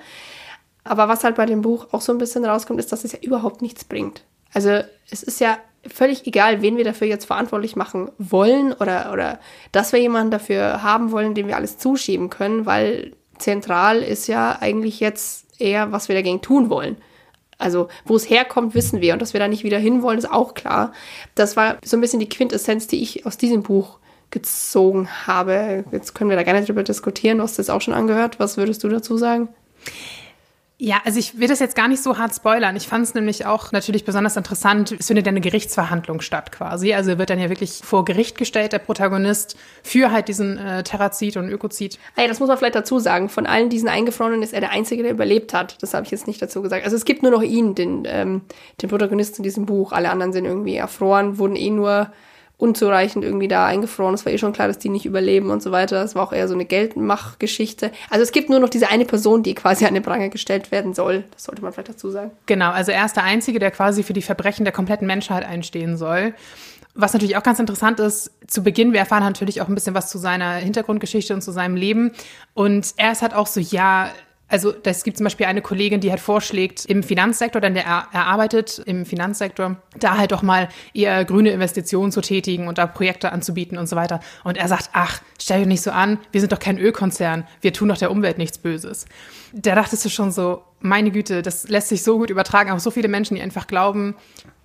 [0.84, 3.18] Aber was halt bei dem Buch auch so ein bisschen rauskommt, ist, dass es ja
[3.20, 4.24] überhaupt nichts bringt.
[4.52, 4.80] Also
[5.10, 9.38] es ist ja völlig egal, wen wir dafür jetzt verantwortlich machen wollen oder, oder
[9.72, 14.58] dass wir jemanden dafür haben wollen, dem wir alles zuschieben können, weil zentral ist ja
[14.60, 16.96] eigentlich jetzt eher, was wir dagegen tun wollen.
[17.62, 19.12] Also, wo es herkommt, wissen wir.
[19.12, 20.92] Und dass wir da nicht wieder hinwollen, ist auch klar.
[21.34, 23.98] Das war so ein bisschen die Quintessenz, die ich aus diesem Buch
[24.30, 25.84] gezogen habe.
[25.92, 27.38] Jetzt können wir da gerne drüber diskutieren.
[27.38, 28.40] Du hast das auch schon angehört.
[28.40, 29.48] Was würdest du dazu sagen?
[30.84, 32.74] Ja, also ich will das jetzt gar nicht so hart spoilern.
[32.74, 34.90] Ich fand es nämlich auch natürlich besonders interessant.
[34.90, 36.92] Es findet ja eine Gerichtsverhandlung statt quasi.
[36.92, 41.36] Also wird dann ja wirklich vor Gericht gestellt, der Protagonist, für halt diesen äh, Terrazid
[41.36, 42.00] und Ökozid.
[42.16, 43.28] Ah ja, das muss man vielleicht dazu sagen.
[43.28, 45.80] Von allen diesen Eingefrorenen ist er der Einzige, der überlebt hat.
[45.82, 46.84] Das habe ich jetzt nicht dazu gesagt.
[46.84, 48.40] Also es gibt nur noch ihn, den, ähm,
[48.82, 49.92] den Protagonisten in diesem Buch.
[49.92, 52.10] Alle anderen sind irgendwie erfroren, wurden eh nur
[52.62, 54.14] unzureichend irgendwie da eingefroren.
[54.14, 56.02] Es war eh schon klar, dass die nicht überleben und so weiter.
[56.04, 57.90] Es war auch eher so eine Geldmachgeschichte.
[58.08, 60.94] Also es gibt nur noch diese eine Person, die quasi an den Pranger gestellt werden
[60.94, 61.24] soll.
[61.32, 62.30] Das sollte man vielleicht dazu sagen.
[62.46, 65.96] Genau, also er ist der Einzige, der quasi für die Verbrechen der kompletten Menschheit einstehen
[65.96, 66.34] soll.
[66.94, 70.08] Was natürlich auch ganz interessant ist, zu Beginn, wir erfahren natürlich auch ein bisschen was
[70.08, 72.12] zu seiner Hintergrundgeschichte und zu seinem Leben.
[72.54, 74.10] Und er ist halt auch so, ja,
[74.52, 78.08] also das gibt zum Beispiel eine Kollegin, die halt vorschlägt, im Finanzsektor, denn der er,
[78.12, 82.86] er arbeitet im Finanzsektor, da halt doch mal eher grüne Investitionen zu tätigen und da
[82.86, 84.20] Projekte anzubieten und so weiter.
[84.44, 87.72] Und er sagt, ach, stell dich nicht so an, wir sind doch kein Ölkonzern, wir
[87.72, 89.06] tun doch der Umwelt nichts Böses.
[89.54, 92.90] Da dachtest du schon so, meine Güte, das lässt sich so gut übertragen, auch so
[92.90, 94.16] viele Menschen, die einfach glauben,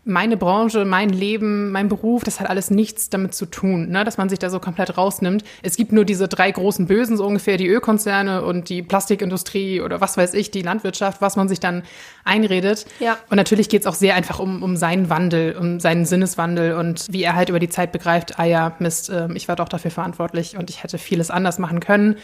[0.08, 4.04] meine Branche, mein Leben, mein Beruf, das hat alles nichts damit zu tun, ne?
[4.04, 5.44] dass man sich da so komplett rausnimmt.
[5.62, 10.02] Es gibt nur diese drei großen Bösen, so ungefähr die Ölkonzerne und die Plastikindustrie oder
[10.02, 11.84] was weiß ich, die Landwirtschaft, was man sich dann
[12.24, 12.86] einredet.
[13.00, 13.18] Ja.
[13.30, 17.06] Und natürlich geht es auch sehr einfach um, um seinen Wandel, um seinen Sinneswandel und
[17.10, 19.92] wie er halt über die Zeit begreift, ah ja, Mist, äh, ich war doch dafür
[19.92, 22.16] verantwortlich und ich hätte vieles anders machen können.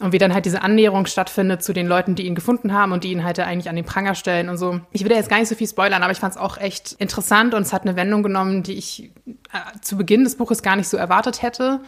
[0.00, 3.04] Und wie dann halt diese Annäherung stattfindet zu den Leuten, die ihn gefunden haben und
[3.04, 4.80] die ihn halt eigentlich an den Pranger stellen und so.
[4.90, 6.92] Ich will da jetzt gar nicht so viel spoilern, aber ich fand es auch echt
[6.98, 9.12] interessant und es hat eine Wendung genommen, die ich
[9.52, 11.80] äh, zu Beginn des Buches gar nicht so erwartet hätte,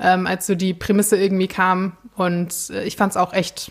[0.00, 1.92] ähm, als so die Prämisse irgendwie kam.
[2.16, 3.70] Und äh, ich fand es auch echt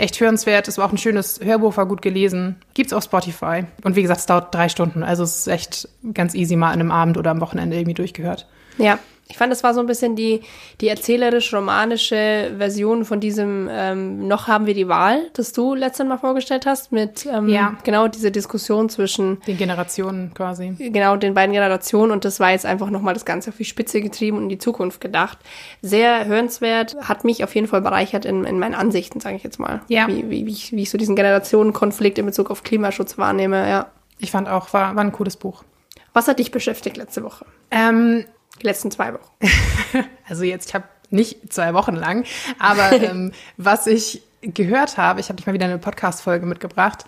[0.00, 0.66] echt hörenswert.
[0.66, 2.56] Es war auch ein schönes Hörbuch, war gut gelesen.
[2.74, 3.64] Gibt's auf Spotify.
[3.84, 5.02] Und wie gesagt, es dauert drei Stunden.
[5.02, 8.48] Also es ist echt ganz easy mal an einem Abend oder am Wochenende irgendwie durchgehört.
[8.78, 8.98] Ja,
[9.30, 10.40] ich fand, das war so ein bisschen die,
[10.80, 16.18] die erzählerisch-romanische Version von diesem ähm, Noch haben wir die Wahl, das du letztes Mal
[16.18, 17.76] vorgestellt hast, mit ähm, Ja.
[17.84, 20.74] genau diese Diskussion zwischen Den Generationen quasi.
[20.78, 24.00] genau den beiden Generationen und das war jetzt einfach nochmal das Ganze auf die Spitze
[24.00, 25.38] getrieben und in die Zukunft gedacht.
[25.82, 29.58] Sehr hörenswert, hat mich auf jeden Fall bereichert in, in meinen Ansichten, sage ich jetzt
[29.58, 29.80] mal.
[29.88, 30.08] Ja.
[30.08, 33.86] Wie, wie, wie, ich, wie ich so diesen Generationenkonflikt in Bezug auf Klimaschutz wahrnehme, ja.
[34.18, 35.64] Ich fand auch, war, war ein cooles Buch.
[36.12, 37.46] Was hat dich beschäftigt letzte Woche?
[37.70, 38.24] Ähm,
[38.60, 39.30] Die letzten zwei Wochen.
[40.28, 42.24] also jetzt, ich habe nicht zwei Wochen lang,
[42.58, 47.04] aber ähm, was ich gehört habe, ich habe dich mal wieder eine Podcast-Folge mitgebracht.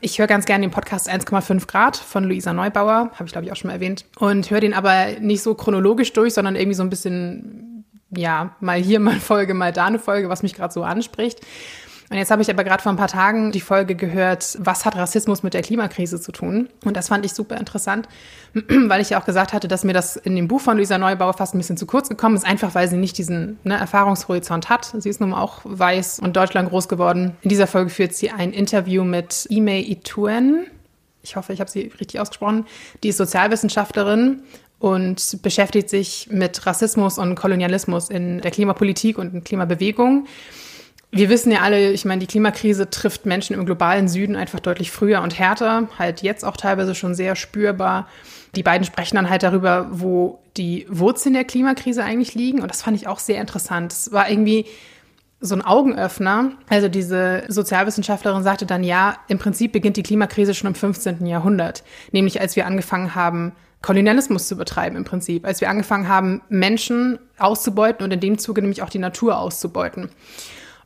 [0.00, 3.52] Ich höre ganz gerne den Podcast 1,5 Grad von Luisa Neubauer, habe ich glaube ich
[3.52, 4.04] auch schon mal erwähnt.
[4.18, 8.80] Und höre den aber nicht so chronologisch durch, sondern irgendwie so ein bisschen, ja, mal
[8.80, 11.40] hier mal eine Folge, mal da eine Folge, was mich gerade so anspricht.
[12.08, 14.94] Und jetzt habe ich aber gerade vor ein paar Tagen die Folge gehört, was hat
[14.94, 16.68] Rassismus mit der Klimakrise zu tun?
[16.84, 18.08] Und das fand ich super interessant,
[18.54, 21.34] weil ich ja auch gesagt hatte, dass mir das in dem Buch von Luisa Neubauer
[21.34, 24.94] fast ein bisschen zu kurz gekommen ist, einfach weil sie nicht diesen ne, Erfahrungshorizont hat.
[24.96, 27.36] Sie ist nun mal auch weiß und Deutschland groß geworden.
[27.42, 30.66] In dieser Folge führt sie ein Interview mit Ime Ituen.
[31.22, 32.66] Ich hoffe, ich habe sie richtig ausgesprochen.
[33.02, 34.44] Die ist Sozialwissenschaftlerin
[34.78, 40.28] und beschäftigt sich mit Rassismus und Kolonialismus in der Klimapolitik und in Klimabewegung.
[41.12, 44.90] Wir wissen ja alle, ich meine, die Klimakrise trifft Menschen im globalen Süden einfach deutlich
[44.90, 48.08] früher und härter, halt jetzt auch teilweise schon sehr spürbar.
[48.54, 52.60] Die beiden sprechen dann halt darüber, wo die Wurzeln der Klimakrise eigentlich liegen.
[52.60, 53.92] Und das fand ich auch sehr interessant.
[53.92, 54.66] Es war irgendwie
[55.40, 56.52] so ein Augenöffner.
[56.68, 61.26] Also diese Sozialwissenschaftlerin sagte dann, ja, im Prinzip beginnt die Klimakrise schon im 15.
[61.26, 61.84] Jahrhundert.
[62.12, 63.52] Nämlich als wir angefangen haben,
[63.82, 65.46] Kolonialismus zu betreiben im Prinzip.
[65.46, 70.08] Als wir angefangen haben, Menschen auszubeuten und in dem Zuge nämlich auch die Natur auszubeuten.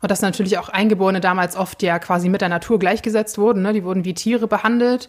[0.02, 3.62] Und dass natürlich auch Eingeborene damals oft ja quasi mit der Natur gleichgesetzt wurden.
[3.62, 3.72] Ne?
[3.74, 5.08] Die wurden wie Tiere behandelt.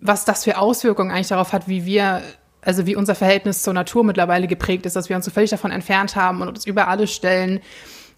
[0.00, 2.22] Was das für Auswirkungen eigentlich darauf hat, wie wir,
[2.60, 5.70] also wie unser Verhältnis zur Natur mittlerweile geprägt ist, dass wir uns so völlig davon
[5.70, 7.60] entfernt haben und uns über alles stellen.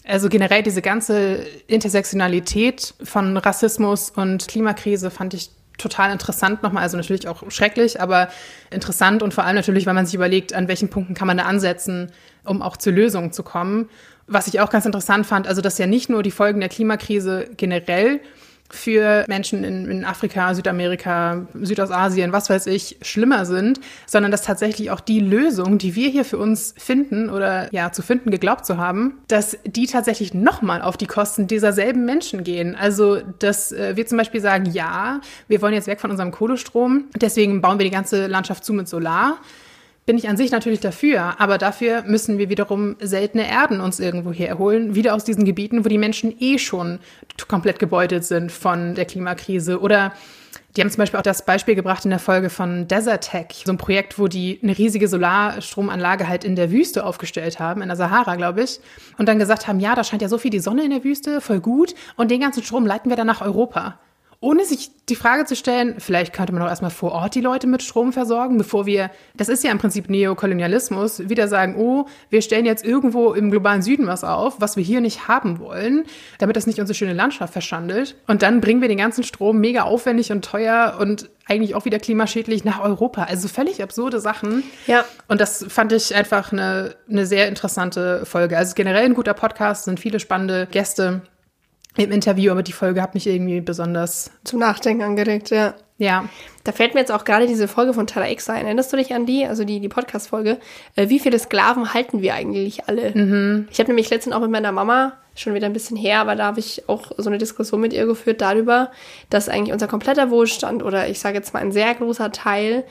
[0.03, 6.97] Also generell diese ganze Intersektionalität von Rassismus und Klimakrise fand ich total interessant nochmal, also
[6.97, 8.29] natürlich auch schrecklich, aber
[8.69, 11.43] interessant und vor allem natürlich, weil man sich überlegt, an welchen Punkten kann man da
[11.43, 12.11] ansetzen,
[12.43, 13.89] um auch zu Lösungen zu kommen.
[14.31, 17.49] Was ich auch ganz interessant fand, also dass ja nicht nur die Folgen der Klimakrise
[17.57, 18.21] generell
[18.69, 24.89] für Menschen in, in Afrika, Südamerika, Südostasien, was weiß ich, schlimmer sind, sondern dass tatsächlich
[24.89, 28.77] auch die Lösung, die wir hier für uns finden oder ja zu finden geglaubt zu
[28.77, 32.73] haben, dass die tatsächlich nochmal auf die Kosten dieser selben Menschen gehen.
[32.73, 35.19] Also dass äh, wir zum Beispiel sagen, ja,
[35.49, 38.87] wir wollen jetzt weg von unserem Kohlestrom, deswegen bauen wir die ganze Landschaft zu mit
[38.87, 39.39] Solar
[40.11, 44.33] bin ich an sich natürlich dafür, aber dafür müssen wir wiederum seltene Erden uns irgendwo
[44.33, 46.99] herholen, wieder aus diesen Gebieten, wo die Menschen eh schon
[47.47, 49.79] komplett gebeutelt sind von der Klimakrise.
[49.79, 50.11] Oder
[50.75, 53.71] die haben zum Beispiel auch das Beispiel gebracht in der Folge von Desert Tech, so
[53.71, 57.95] ein Projekt, wo die eine riesige Solarstromanlage halt in der Wüste aufgestellt haben, in der
[57.95, 58.81] Sahara, glaube ich,
[59.17, 61.39] und dann gesagt haben, ja, da scheint ja so viel die Sonne in der Wüste,
[61.39, 63.97] voll gut, und den ganzen Strom leiten wir dann nach Europa
[64.41, 67.67] ohne sich die Frage zu stellen, vielleicht könnte man doch erstmal vor Ort die Leute
[67.67, 72.41] mit Strom versorgen, bevor wir, das ist ja im Prinzip Neokolonialismus, wieder sagen, oh, wir
[72.41, 76.05] stellen jetzt irgendwo im globalen Süden was auf, was wir hier nicht haben wollen,
[76.39, 78.15] damit das nicht unsere schöne Landschaft verschandelt.
[78.25, 81.99] Und dann bringen wir den ganzen Strom mega aufwendig und teuer und eigentlich auch wieder
[81.99, 83.25] klimaschädlich nach Europa.
[83.25, 84.63] Also völlig absurde Sachen.
[84.87, 85.05] Ja.
[85.27, 88.57] Und das fand ich einfach eine, eine sehr interessante Folge.
[88.57, 91.21] Also generell ein guter Podcast, sind viele spannende Gäste
[91.97, 95.73] im Interview, aber die Folge hat mich irgendwie besonders, Zum Nachdenken angeregt, ja.
[95.97, 96.29] ja,
[96.63, 98.65] Da fällt mir jetzt auch gerade diese Folge von Tara X ein.
[98.65, 100.57] Erinnerst du dich an die, also die, die Podcast-Folge?
[100.95, 103.11] Äh, wie viele Sklaven halten wir eigentlich alle?
[103.69, 106.45] Ich habe nämlich letztens auch mit meiner Mama, schon wieder ein bisschen her, aber da
[106.45, 108.91] habe ich auch so eine Diskussion mit ihr geführt darüber,
[109.29, 112.83] dass eigentlich unser kompletter Wohlstand oder ich sage jetzt mal ein sehr großer Teil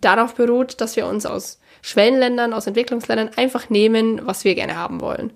[0.00, 5.00] darauf beruht, dass wir uns aus Schwellenländern, aus Entwicklungsländern einfach nehmen, was wir gerne haben
[5.00, 5.32] wollen.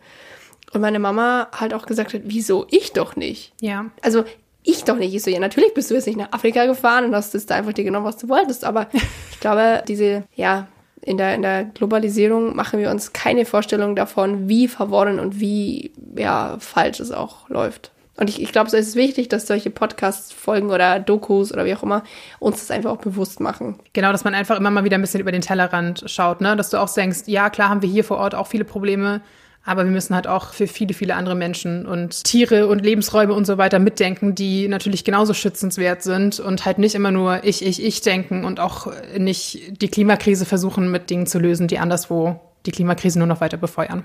[0.77, 3.55] Und meine Mama halt auch gesagt hat, wieso ich doch nicht?
[3.63, 3.87] ja.
[4.03, 4.25] Also
[4.63, 5.15] ich doch nicht.
[5.15, 7.55] Ich so, ja, natürlich bist du jetzt nicht nach Afrika gefahren und hast jetzt da
[7.55, 8.63] einfach dir genommen, was du wolltest.
[8.63, 8.89] Aber
[9.31, 10.69] ich glaube, diese, ja,
[11.01, 15.93] in der, in der Globalisierung machen wir uns keine Vorstellung davon, wie verworren und wie,
[16.15, 17.93] ja, falsch es auch läuft.
[18.19, 21.75] Und ich, ich glaube, so ist es wichtig, dass solche Podcast-Folgen oder Dokus oder wie
[21.75, 22.03] auch immer
[22.39, 23.79] uns das einfach auch bewusst machen.
[23.95, 26.55] Genau, dass man einfach immer mal wieder ein bisschen über den Tellerrand schaut, ne?
[26.55, 29.23] Dass du auch denkst, ja, klar haben wir hier vor Ort auch viele Probleme,
[29.67, 33.47] Aber wir müssen halt auch für viele, viele andere Menschen und Tiere und Lebensräume und
[33.47, 37.85] so weiter mitdenken, die natürlich genauso schützenswert sind und halt nicht immer nur ich, ich,
[37.85, 42.71] ich denken und auch nicht die Klimakrise versuchen mit Dingen zu lösen, die anderswo die
[42.71, 44.05] Klimakrise nur noch weiter befeuern.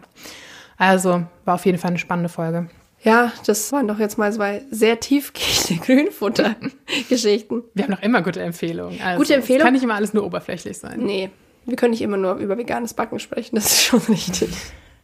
[0.78, 2.68] Also war auf jeden Fall eine spannende Folge.
[3.04, 7.64] Ja, das waren doch jetzt mal zwei sehr tiefgehende Grünfutter-Geschichten.
[7.76, 9.00] Wir haben noch immer gute Empfehlungen.
[9.00, 9.60] Also, Gute Empfehlung?
[9.60, 11.00] es Kann nicht immer alles nur oberflächlich sein.
[11.04, 11.30] Nee,
[11.66, 14.50] wir können nicht immer nur über veganes Backen sprechen, das ist schon richtig.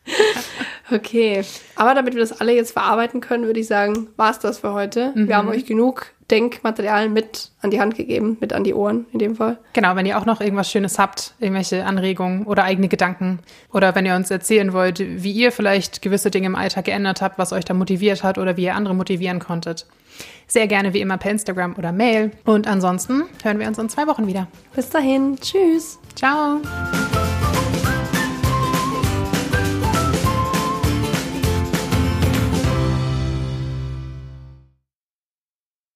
[0.89, 1.43] Okay,
[1.75, 4.71] aber damit wir das alle jetzt verarbeiten können, würde ich sagen, war es das für
[4.71, 5.11] heute.
[5.15, 9.19] Wir haben euch genug Denkmaterial mit an die Hand gegeben, mit an die Ohren in
[9.19, 9.57] dem Fall.
[9.73, 13.39] Genau, wenn ihr auch noch irgendwas Schönes habt, irgendwelche Anregungen oder eigene Gedanken
[13.71, 17.37] oder wenn ihr uns erzählen wollt, wie ihr vielleicht gewisse Dinge im Alltag geändert habt,
[17.37, 19.85] was euch da motiviert hat oder wie ihr andere motivieren konntet.
[20.47, 22.31] Sehr gerne wie immer per Instagram oder Mail.
[22.45, 24.47] Und ansonsten hören wir uns in zwei Wochen wieder.
[24.75, 25.99] Bis dahin, tschüss.
[26.15, 26.61] Ciao!